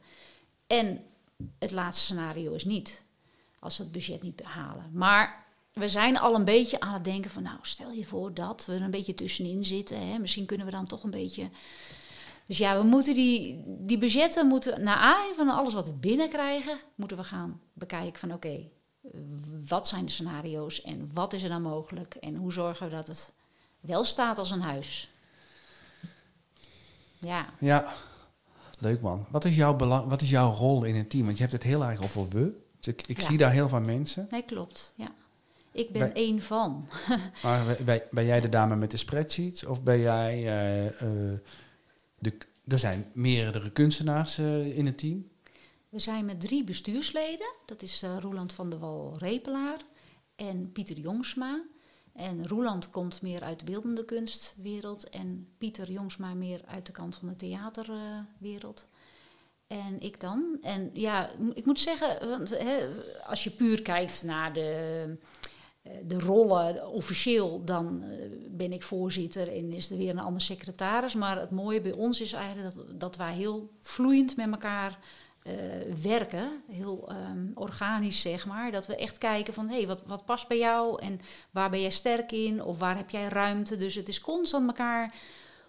En 0.67 1.05
het 1.59 1.71
laatste 1.71 2.05
scenario 2.05 2.55
is 2.55 2.65
niet. 2.65 3.03
Als 3.59 3.77
we 3.77 3.83
het 3.83 3.93
budget 3.93 4.23
niet 4.23 4.43
halen. 4.43 4.91
Maar 4.93 5.45
we 5.73 5.89
zijn 5.89 6.19
al 6.19 6.35
een 6.35 6.45
beetje 6.45 6.81
aan 6.81 6.95
het 6.95 7.05
denken 7.05 7.31
van, 7.31 7.43
nou, 7.43 7.57
stel 7.63 7.91
je 7.91 8.05
voor 8.05 8.35
dat 8.35 8.65
we 8.67 8.75
er 8.75 8.83
een 8.83 8.91
beetje 8.91 9.15
tussenin 9.15 9.65
zitten. 9.65 10.09
Hè? 10.09 10.19
Misschien 10.19 10.47
kunnen 10.47 10.67
we 10.67 10.73
dan 10.73 10.87
toch 10.87 11.03
een 11.03 11.11
beetje. 11.11 11.49
Dus 12.47 12.59
ja, 12.59 12.79
we 12.79 12.87
moeten 12.87 13.15
die, 13.15 13.63
die 13.67 13.99
budgetten 13.99 14.47
moeten, 14.47 14.83
naar 14.85 14.97
aanleiding 14.97 15.37
van 15.37 15.49
alles 15.49 15.75
wat 15.75 15.87
we 15.87 15.93
binnenkrijgen, 15.93 16.79
moeten 16.95 17.17
we 17.17 17.25
gaan 17.25 17.61
bekijken 17.73 18.21
van 18.21 18.33
oké, 18.33 18.69
wat 19.69 19.89
zijn 19.89 20.05
de 20.05 20.11
scenario's 20.11 20.83
en 20.83 21.11
wat 21.15 21.33
is 21.33 21.43
er 21.43 21.49
dan 21.49 21.63
mogelijk 21.63 22.15
en 22.15 22.35
hoe 22.35 22.53
zorgen 22.53 22.89
we 22.89 22.95
dat 22.95 23.07
het 23.07 23.33
wel 23.81 24.05
staat 24.05 24.39
als 24.39 24.51
een 24.51 24.61
huis. 24.63 25.11
Ja, 27.19 27.47
Ja, 27.61 27.93
leuk 28.79 29.01
man. 29.01 29.27
Wat 29.31 29.45
is, 29.45 29.57
jouw 29.57 29.75
belang, 29.77 30.09
wat 30.09 30.23
is 30.23 30.31
jouw 30.31 30.51
rol 30.53 30.85
in 30.85 30.95
het 30.95 31.11
team? 31.11 31.25
Want 31.25 31.37
je 31.37 31.43
hebt 31.43 31.55
het 31.55 31.63
heel 31.65 31.85
erg 31.85 32.03
over 32.03 32.29
we. 32.29 32.53
Dus 32.81 32.87
ik 32.95 33.07
ik 33.07 33.21
Ja. 33.21 33.27
zie 33.27 33.39
daar 33.39 33.51
heel 33.53 33.69
veel 33.69 33.81
mensen. 33.81 34.27
nee, 34.31 34.43
klopt. 34.43 34.93
Ja. 34.95 35.09
Ik 35.73 35.91
ben 35.93 36.01
Bij- 36.03 36.13
één 36.13 36.43
van. 36.43 36.89
Maar 37.43 37.77
ben, 37.85 38.03
ben 38.11 38.25
jij 38.25 38.41
de 38.41 38.49
dame 38.49 38.77
met 38.77 38.91
de 38.91 38.97
spreadsheets? 38.97 39.65
Of 39.65 39.83
ben 39.83 39.99
jij... 40.01 40.33
eh, 40.47 40.87
eh, 40.87 41.39
de, 42.25 42.37
er 42.67 42.79
zijn 42.79 43.11
meerdere 43.13 43.71
kunstenaars 43.71 44.39
eh, 44.39 44.79
in 44.79 44.87
het 44.87 44.99
team. 44.99 45.29
We 45.89 45.99
zijn 45.99 46.25
met 46.25 46.41
drie 46.41 46.65
bestuursleden. 46.65 47.53
Dat 47.67 47.83
is 47.83 48.03
eh, 48.03 48.17
Roeland 48.21 48.53
van 48.53 48.71
der 48.71 48.79
Wal-Repelaar 48.79 49.79
en 50.37 50.73
Pieter 50.73 50.99
Jongsma. 50.99 51.63
En 52.13 52.49
Roeland 52.49 52.91
komt 52.91 53.23
meer 53.23 53.43
uit 53.43 53.59
de 53.59 53.65
beeldende 53.65 54.05
kunstwereld 54.05 55.09
en 55.09 55.49
Pieter 55.59 55.91
Jongsma 55.91 56.35
meer 56.35 56.61
uit 56.67 56.87
de 56.87 56.93
kant 56.93 57.17
van 57.17 57.29
de 57.29 57.37
theaterwereld. 57.37 58.87
en 59.67 60.01
ik 60.01 60.21
dan. 60.21 60.59
En 60.63 60.91
ja, 60.93 61.31
ik 61.55 61.65
moet 61.65 61.81
zeggen, 61.81 62.09
hè, 62.49 62.89
als 63.27 63.45
je 63.45 63.51
puur 63.51 63.83
kijkt 63.83 64.23
naar 64.23 64.53
de, 64.53 65.17
de 66.07 66.19
rollen 66.19 66.89
officieel, 66.89 67.65
dan 67.65 68.03
eh, 68.03 68.27
ben 68.51 68.73
ik 68.73 68.83
voorzitter 68.83 69.49
en 69.49 69.73
is 69.73 69.91
er 69.91 69.97
weer 69.97 70.11
een 70.11 70.19
ander 70.19 70.43
secretaris. 70.43 71.15
Maar 71.15 71.41
het 71.41 71.51
mooie 71.51 71.81
bij 71.81 71.93
ons 71.93 72.21
is 72.21 72.33
eigenlijk 72.33 72.75
dat, 72.75 73.01
dat 73.01 73.17
wij 73.17 73.35
heel 73.35 73.71
vloeiend 73.81 74.37
met 74.37 74.51
elkaar 74.51 74.99
eh, 75.43 75.55
werken. 76.03 76.63
Heel 76.71 77.09
ehm, 77.09 77.47
organisch, 77.55 78.21
zeg 78.21 78.47
maar. 78.47 78.71
Dat 78.71 78.87
we 78.87 78.97
echt 78.97 79.19
kijken 79.19 79.55
van, 79.55 79.69
hé, 79.69 79.77
hey, 79.77 79.87
wat, 79.87 80.01
wat 80.07 80.25
past 80.25 80.49
bij 80.49 80.59
jou? 80.59 81.03
En 81.03 81.21
waar 81.51 81.71
ben 81.71 81.81
jij 81.81 81.91
sterk 81.91 82.33
in? 82.33 82.63
Of 82.63 82.79
waar 82.79 82.97
heb 82.97 83.11
jij 83.11 83.29
ruimte? 83.29 83.77
Dus 83.77 83.95
het 83.95 84.09
is 84.09 84.21
constant 84.21 84.67
elkaar 84.67 85.15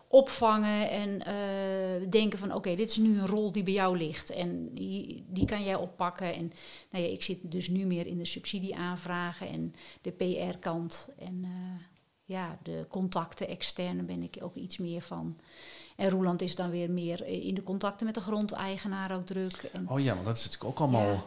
opvangen 0.08 0.90
en 0.90 1.26
eh, 1.26 2.10
denken 2.10 2.40
van, 2.40 2.54
oké, 2.54 2.76
dit 2.76 2.90
is 2.90 2.98
nu 2.98 3.20
een 3.20 3.28
rol 3.28 3.52
die 3.52 3.64
bij 3.64 3.74
jou 3.74 3.98
ligt. 3.98 4.30
En 4.30 4.74
die, 4.74 5.26
die 5.28 5.46
kan 5.46 5.64
jij 5.64 5.76
oppakken. 5.76 6.34
En 6.34 6.52
nou 6.92 7.04
ja, 7.04 7.10
ik 7.12 7.24
zit 7.24 7.52
dus 7.52 7.68
nu 7.68 7.86
meer 7.86 8.06
in 8.08 8.18
de 8.18 8.26
subsidieaanvragen 8.26 9.48
en 9.50 9.74
de 10.02 10.12
PR-kant. 10.12 11.10
En 11.20 11.40
eh, 11.44 11.84
ja, 12.24 12.58
de 12.64 12.86
contacten 12.90 13.48
externe 13.48 14.04
ben 14.04 14.24
ik 14.24 14.38
ook 14.40 14.56
iets 14.56 14.78
meer 14.78 15.02
van. 15.02 15.38
En 15.96 16.10
Roeland 16.10 16.42
is 16.42 16.56
dan 16.56 16.70
weer 16.70 16.92
meer 16.92 17.26
in 17.26 17.56
de 17.56 17.64
contacten 17.64 18.06
met 18.06 18.16
de 18.16 18.22
grondeigenaar 18.22 19.16
ook 19.16 19.26
druk. 19.26 19.70
En 19.74 19.90
Oh 19.90 20.00
ja, 20.00 20.14
want 20.14 20.26
dat 20.26 20.38
is 20.38 20.44
natuurlijk 20.44 20.72
ook 20.72 20.80
allemaal 20.80 21.12
Ja. 21.12 21.24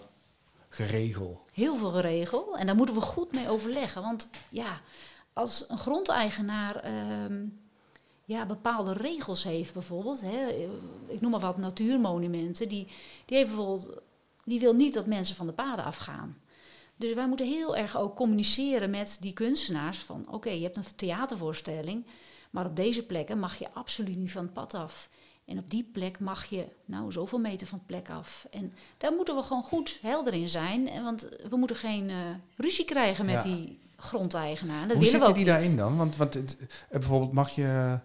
geregeld. 0.69 1.45
heel 1.53 1.77
veel 1.77 1.91
geregeld. 1.91 2.57
En 2.57 2.67
daar 2.67 2.77
moeten 2.77 2.95
we 2.95 3.01
goed 3.01 3.33
mee 3.33 3.49
overleggen. 3.49 4.03
Want 4.03 4.31
ja, 4.51 4.81
als 5.33 5.65
een 5.69 5.79
grondeigenaar 5.79 6.77
ehm, 6.77 7.45
ja, 8.29 8.47
bepaalde 8.47 8.93
regels 8.93 9.45
heeft, 9.45 9.73
bijvoorbeeld, 9.73 10.21
hè, 10.21 10.69
ik 11.07 11.21
noem 11.21 11.31
maar 11.31 11.41
wat 11.41 11.57
natuurmonumenten, 11.57 12.69
die, 12.69 12.87
die, 13.25 13.37
heeft 13.37 13.49
bijvoorbeeld, 13.49 14.01
die 14.45 14.61
wil 14.61 14.75
niet 14.75 14.95
dat 14.95 15.07
mensen 15.07 15.37
van 15.37 15.47
de 15.47 15.53
paden 15.53 15.85
afgaan. 15.85 16.37
Dus 16.97 17.15
wij 17.15 17.29
moeten 17.29 17.47
heel 17.47 17.77
erg 17.77 17.97
ook 17.97 18.17
communiceren 18.17 18.91
met 18.91 19.17
die 19.21 19.33
kunstenaars 19.33 19.99
van 19.99 20.27
oké, 20.31 20.51
je 20.51 20.63
hebt 20.63 20.77
een 20.77 20.85
theatervoorstelling, 20.97 22.07
maar 22.51 22.67
op 22.67 22.77
deze 22.77 23.07
plekken 23.07 23.39
mag 23.39 23.59
je 23.59 23.73
absoluut 23.73 24.17
niet 24.17 24.33
van 24.33 24.43
het 24.45 24.53
pad 24.53 24.75
af. 24.75 25.09
En 25.45 25.59
op 25.59 25.71
die 25.71 25.89
plek 25.93 26.21
mag 26.21 26.45
je 26.45 26.67
nou 26.85 27.13
zoveel 27.13 27.39
meter 27.39 27.67
van 27.67 27.79
het 27.79 27.87
plek 27.87 28.11
af. 28.11 28.47
En 28.51 28.73
daar 28.99 29.13
moeten 29.13 29.37
we 29.37 29.43
gewoon 29.43 29.63
goed 29.63 29.99
helder 30.03 30.33
in 30.35 30.49
zijn. 30.49 30.89
en 30.89 31.03
Want 31.05 31.29
we 31.51 31.57
moeten 31.57 31.77
geen 31.77 32.11
eh, 32.11 32.17
ruzie 32.57 32.85
krijgen 32.85 33.27
met 33.27 33.45
Ja. 33.45 33.51
die 33.55 33.79
grondeigenaar. 33.97 34.89
Dat 34.89 34.97
Hoe 34.97 35.05
willen 35.05 35.05
we 35.05 35.11
zitten 35.11 35.29
ook 35.29 35.35
die 35.35 35.45
niet. 35.45 35.53
daarin 35.53 35.77
dan? 35.77 35.97
Want, 35.97 36.17
want 36.17 36.35
het, 36.35 36.57
eh, 36.59 36.67
bijvoorbeeld 36.91 37.33
mag 37.33 37.51
je 37.51 37.99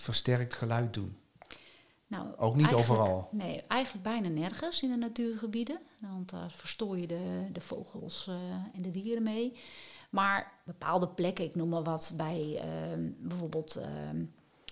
versterkt 0.00 0.54
geluid 0.54 0.94
doen. 0.94 1.16
Nou, 2.06 2.26
Ook 2.36 2.56
niet 2.56 2.72
overal. 2.72 3.28
Nee, 3.32 3.62
eigenlijk 3.68 4.04
bijna 4.04 4.28
nergens 4.28 4.82
in 4.82 4.90
de 4.90 4.96
natuurgebieden. 4.96 5.80
Want 5.98 6.30
daar 6.30 6.50
verstoor 6.50 6.98
je 6.98 7.06
de, 7.06 7.46
de 7.52 7.60
vogels 7.60 8.26
eh, 8.28 8.34
en 8.74 8.82
de 8.82 8.90
dieren 8.90 9.22
mee. 9.22 9.56
Maar 10.10 10.52
bepaalde 10.64 11.08
plekken, 11.08 11.44
ik 11.44 11.54
noem 11.54 11.68
maar 11.68 11.82
wat, 11.82 12.12
bij 12.16 12.60
ehm, 12.60 13.10
bijvoorbeeld 13.18 13.76
ehm, 13.76 14.24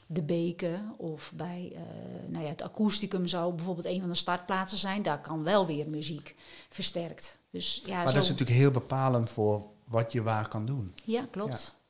de 0.07 0.23
beken 0.23 0.95
of 0.97 1.33
bij 1.35 1.73
eh, 1.75 1.83
nou 2.29 2.45
ja, 2.45 2.51
het 2.51 2.62
akoesticum 2.62 3.27
zou 3.27 3.55
bijvoorbeeld 3.55 3.87
een 3.87 4.01
van 4.01 4.09
de 4.09 4.15
startplaatsen 4.15 4.79
zijn. 4.79 5.03
Daar 5.03 5.21
kan 5.21 5.43
wel 5.43 5.67
weer 5.67 5.89
muziek 5.89 6.35
versterkt. 6.69 7.39
Dus 7.51 7.83
ja, 7.87 7.97
maar 7.97 8.09
zo, 8.09 8.15
dat 8.15 8.23
is 8.23 8.31
natuurlijk 8.31 8.59
heel 8.59 8.71
bepalend 8.71 9.31
voor 9.31 9.65
wat 9.85 10.12
je 10.12 10.23
waar 10.23 10.49
kan 10.49 10.67
doen. 10.67 10.95
ja 11.05 11.27
klopt. 11.31 11.75
Ja. 11.79 11.85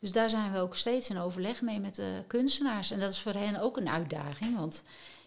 Dus 0.00 0.12
daar 0.12 0.30
zijn 0.30 0.52
we 0.52 0.58
ook 0.58 0.76
steeds 0.76 1.10
in 1.10 1.18
overleg 1.18 1.60
mee 1.60 1.80
met 1.80 1.94
de 1.94 2.24
kunstenaars. 2.26 2.90
En 2.90 3.00
dat 3.00 3.12
is 3.12 3.20
voor 3.20 3.32
hen 3.32 3.60
ook 3.60 3.76
een 3.76 3.88
uitdaging. 3.88 4.58
Want 4.58 4.82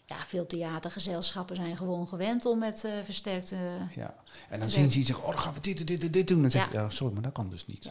ja, 0.05 0.15
veel 0.27 0.47
theatergezelschappen 0.47 1.55
zijn 1.55 1.77
gewoon 1.77 2.07
gewend 2.07 2.45
om 2.45 2.59
met 2.59 2.83
uh, 2.85 2.91
versterkte. 3.03 3.55
Ja. 3.95 4.15
En 4.49 4.59
dan 4.59 4.69
zien 4.69 4.91
ze 4.91 4.97
iets 4.97 5.07
zeggen: 5.07 5.25
Oh, 5.25 5.31
dan 5.31 5.41
gaan 5.41 5.53
we 5.53 5.59
dit, 5.59 5.87
dit, 5.87 6.01
dit, 6.01 6.13
dit 6.13 6.27
doen. 6.27 6.37
En 6.37 6.41
dan 6.41 6.51
zeg 6.51 6.71
je: 6.71 6.77
ja. 6.77 6.89
sorry, 6.89 7.13
maar 7.13 7.23
dat 7.23 7.31
kan 7.31 7.49
dus 7.49 7.65
niet. 7.65 7.89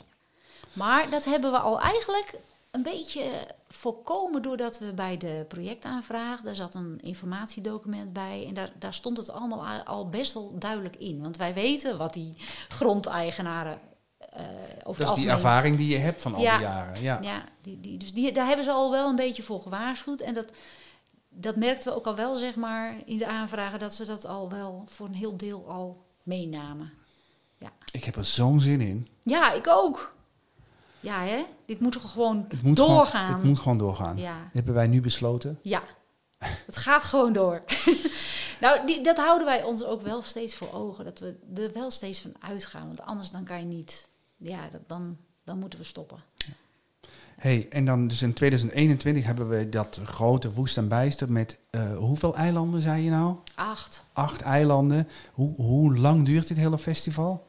Maar 0.73 1.11
dat 1.11 1.25
hebben 1.25 1.51
we 1.51 1.59
al 1.59 1.81
eigenlijk 1.81 2.35
een 2.71 2.83
beetje 2.83 3.47
voorkomen 3.69 4.43
doordat 4.43 4.79
we 4.79 4.93
bij 4.93 5.17
de 5.17 5.45
projectaanvraag, 5.49 6.41
daar 6.41 6.55
zat 6.55 6.75
een 6.75 7.01
informatiedocument 7.01 8.13
bij 8.13 8.47
en 8.49 8.55
daar, 8.55 8.73
daar 8.79 8.95
stond 8.95 9.17
het 9.17 9.31
allemaal 9.31 9.83
al 9.85 10.09
best 10.09 10.33
wel 10.33 10.59
duidelijk 10.59 10.97
in. 10.97 11.23
Want 11.23 11.37
wij 11.37 11.55
weten 11.55 11.99
wat 11.99 12.15
die 12.15 12.35
grondeigenaren 12.69 13.81
uh, 14.37 14.43
over 14.83 15.05
Dat 15.05 15.17
is 15.17 15.23
die 15.23 15.31
ervaring 15.31 15.77
die 15.77 15.89
je 15.89 15.99
hebt 15.99 16.23
van 16.23 16.35
al 16.35 16.41
die 16.41 16.49
jaren. 16.49 17.03
Ja, 17.03 17.19
ja 17.21 17.45
die, 17.63 17.81
die, 17.81 17.99
dus 17.99 18.13
die, 18.13 18.33
daar 18.33 18.47
hebben 18.47 18.65
ze 18.65 18.71
al 18.71 18.91
wel 18.91 19.09
een 19.09 19.17
beetje 19.17 19.43
voor 19.43 19.61
gewaarschuwd. 19.61 20.21
En 20.21 20.35
dat, 20.35 20.53
dat 21.29 21.57
merkten 21.57 21.89
we 21.89 21.99
ook 21.99 22.07
al 22.07 22.17
wel, 22.17 22.37
zeg 22.37 22.57
maar, 22.57 22.97
in 23.05 23.19
de 23.19 23.27
aanvragen, 23.27 23.79
dat 23.79 23.95
ze 23.95 24.05
dat 24.05 24.27
al 24.27 24.51
wel 24.51 24.85
voor 24.87 25.07
een 25.07 25.15
heel 25.15 25.37
deel 25.37 25.69
al 25.69 26.07
meenamen. 26.23 26.93
Ja. 27.57 27.73
Ik 27.93 28.05
heb 28.05 28.17
er 28.17 28.25
zo'n 28.25 28.61
zin 28.61 28.81
in. 28.81 29.09
Ja, 29.23 29.53
ik 29.53 29.69
ook. 29.69 30.15
Ja, 31.01 31.23
hè? 31.23 31.45
Dit 31.67 31.81
moet 31.81 31.97
gewoon 31.97 32.45
het 32.49 32.63
moet 32.63 32.77
doorgaan. 32.77 33.25
Gewoon, 33.25 33.41
het 33.41 33.49
moet 33.49 33.59
gewoon 33.59 33.79
doorgaan. 33.79 34.17
Ja. 34.17 34.39
Dat 34.39 34.53
hebben 34.53 34.75
wij 34.75 34.87
nu 34.87 35.01
besloten. 35.01 35.59
Ja, 35.63 35.83
het 36.67 36.77
gaat 36.77 37.03
gewoon 37.03 37.33
door. 37.33 37.63
nou, 38.61 38.87
die, 38.87 39.03
dat 39.03 39.17
houden 39.17 39.47
wij 39.47 39.63
ons 39.63 39.85
ook 39.85 40.03
wel 40.03 40.23
steeds 40.23 40.55
voor 40.55 40.73
ogen. 40.73 41.05
Dat 41.05 41.19
we 41.19 41.37
er 41.55 41.73
wel 41.73 41.91
steeds 41.91 42.21
van 42.21 42.33
uitgaan. 42.41 42.87
Want 42.87 43.01
anders 43.01 43.31
dan 43.31 43.45
kan 43.45 43.59
je 43.59 43.65
niet. 43.65 44.09
Ja, 44.43 44.69
dat, 44.69 44.81
dan, 44.87 45.17
dan 45.45 45.59
moeten 45.59 45.79
we 45.79 45.85
stoppen. 45.85 46.23
hey, 47.37 47.67
en 47.71 47.85
dan 47.85 48.09
dus 48.09 48.23
in 48.23 48.33
2021 48.33 49.25
hebben 49.25 49.49
we 49.49 49.69
dat 49.69 50.01
grote 50.05 50.53
woest 50.53 50.77
en 50.77 50.89
bijster 50.89 51.33
met 51.33 51.59
uh, 51.71 51.97
hoeveel 51.97 52.37
eilanden, 52.37 52.83
zei 52.83 53.03
je 53.03 53.11
nou? 53.11 53.37
Acht. 53.55 54.05
Acht 54.13 54.41
eilanden. 54.41 55.09
Hoe, 55.33 55.55
hoe 55.55 55.99
lang 55.99 56.27
duurt 56.27 56.49
dit 56.49 56.57
hele 56.57 56.79
festival? 56.79 57.47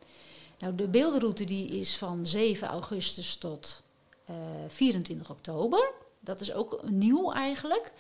Nou, 0.60 0.76
de 0.76 0.88
beeldenroute 0.88 1.46
die 1.46 1.68
is 1.68 1.98
van 1.98 2.26
7 2.26 2.68
augustus 2.68 3.36
tot 3.36 3.84
uh, 4.30 4.36
eh, 4.36 4.70
24 4.70 5.30
oktober. 5.30 5.92
Dat 6.20 6.42
is 6.42 6.54
ook 6.54 6.90
nieuw 6.90 7.32
eigenlijk. 7.32 7.92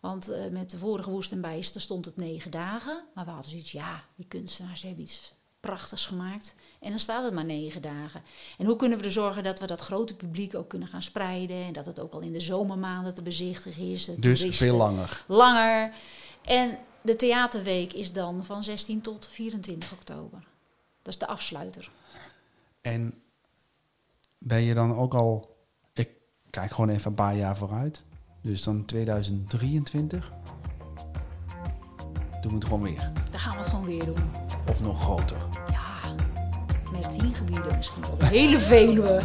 Want 0.00 0.30
uh, 0.30 0.36
met 0.50 0.70
de 0.70 0.78
vorige 0.78 1.10
Woest 1.10 1.32
en 1.32 1.40
Bijster 1.40 1.80
stond 1.80 2.04
het 2.04 2.16
negen 2.16 2.50
dagen. 2.50 3.04
Maar 3.14 3.24
we 3.24 3.30
hadden 3.30 3.50
zoiets, 3.50 3.72
ja, 3.72 4.04
die 4.16 4.26
kunstenaars 4.28 4.82
hebben 4.82 5.02
iets 5.02 5.34
prachtigs 5.60 6.06
gemaakt. 6.06 6.54
En 6.80 6.90
dan 6.90 6.98
staat 6.98 7.24
het 7.24 7.34
maar 7.34 7.44
negen 7.44 7.82
dagen. 7.82 8.22
En 8.58 8.66
hoe 8.66 8.76
kunnen 8.76 8.98
we 8.98 9.04
er 9.04 9.12
zorgen 9.12 9.42
dat 9.42 9.60
we 9.60 9.66
dat 9.66 9.80
grote 9.80 10.14
publiek 10.14 10.54
ook 10.54 10.68
kunnen 10.68 10.88
gaan 10.88 11.02
spreiden? 11.02 11.64
En 11.64 11.72
dat 11.72 11.86
het 11.86 12.00
ook 12.00 12.12
al 12.12 12.20
in 12.20 12.32
de 12.32 12.40
zomermaanden 12.40 13.14
te 13.14 13.22
bezichtigen 13.22 13.82
is. 13.82 14.04
Dus 14.04 14.56
veel 14.56 14.76
langer. 14.76 15.24
Langer. 15.26 15.92
En 16.42 16.78
de 17.02 17.16
theaterweek 17.16 17.92
is 17.92 18.12
dan 18.12 18.44
van 18.44 18.64
16 18.64 19.00
tot 19.00 19.26
24 19.26 19.92
oktober. 19.92 20.46
Dat 21.02 21.12
is 21.12 21.18
de 21.18 21.26
afsluiter. 21.26 21.90
En 22.80 23.22
ben 24.38 24.60
je 24.60 24.74
dan 24.74 24.96
ook 24.96 25.14
al, 25.14 25.56
ik 25.92 26.10
kijk 26.50 26.70
gewoon 26.70 26.90
even 26.90 27.08
een 27.08 27.14
paar 27.14 27.36
jaar 27.36 27.56
vooruit, 27.56 28.04
dus 28.42 28.62
dan 28.62 28.84
2023, 28.84 30.32
doen 32.40 32.50
we 32.50 32.56
het 32.56 32.64
gewoon 32.64 32.82
weer. 32.82 33.10
Dan 33.30 33.40
gaan 33.40 33.52
we 33.52 33.58
het 33.58 33.68
gewoon 33.68 33.84
weer 33.84 34.04
doen. 34.04 34.30
Of 34.68 34.80
nog 34.80 35.02
groter. 35.02 35.36
Ja, 35.70 36.14
met 36.92 37.18
tien 37.18 37.34
gebieden 37.34 37.76
misschien 37.76 38.02
wel. 38.02 38.28
Hele 38.28 38.60
Veluwe. 38.60 39.22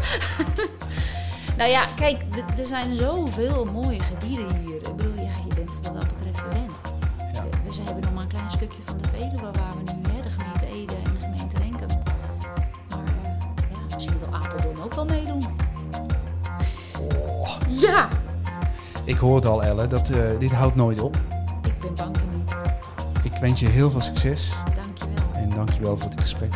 nou 1.58 1.70
ja, 1.70 1.86
kijk, 1.96 2.24
er 2.58 2.66
zijn 2.66 2.96
zoveel 2.96 3.66
mooie 3.66 4.02
gebieden 4.02 4.56
hier. 4.56 4.76
Ik 4.76 4.96
bedoel, 4.96 5.16
ja, 5.16 5.32
je 5.48 5.56
bent 5.56 5.80
wat 5.82 5.94
dat 5.94 6.08
betreft 6.08 6.40
verwend. 6.40 6.78
Ja. 7.34 7.44
We, 7.44 7.76
we 7.76 7.82
hebben 7.84 8.04
nog 8.04 8.14
maar 8.14 8.24
een 8.24 8.30
klein 8.30 8.52
stukje 8.52 8.82
van 8.86 8.98
de 8.98 9.08
Veluwe 9.08 9.52
waar 9.52 9.74
we 9.84 9.92
nu, 9.92 10.14
hè, 10.14 10.22
de 10.22 10.30
gemeente 10.30 10.66
Ede 10.66 10.96
en 10.96 11.14
de 11.14 11.20
gemeente 11.20 11.58
Renkum 11.58 12.02
ook 14.84 14.94
wel 14.94 15.06
meedoen. 15.06 15.44
Oh. 17.00 17.58
Ja! 17.68 18.08
Ik 19.04 19.18
hoor 19.18 19.36
het 19.36 19.46
al, 19.46 19.64
Elle, 19.64 19.88
dat 19.88 20.10
uh, 20.10 20.40
dit 20.40 20.52
houdt 20.52 20.76
nooit 20.76 21.02
op. 21.02 21.18
Ik 23.24 23.38
wens 23.42 23.60
je 23.60 23.68
heel 23.68 23.92
veel 23.92 24.02
succes. 24.02 24.54
Dankjewel. 24.76 25.34
En 25.34 25.50
dankjewel 25.50 25.98
voor 25.98 26.10
dit 26.10 26.22
gesprek. 26.22 26.54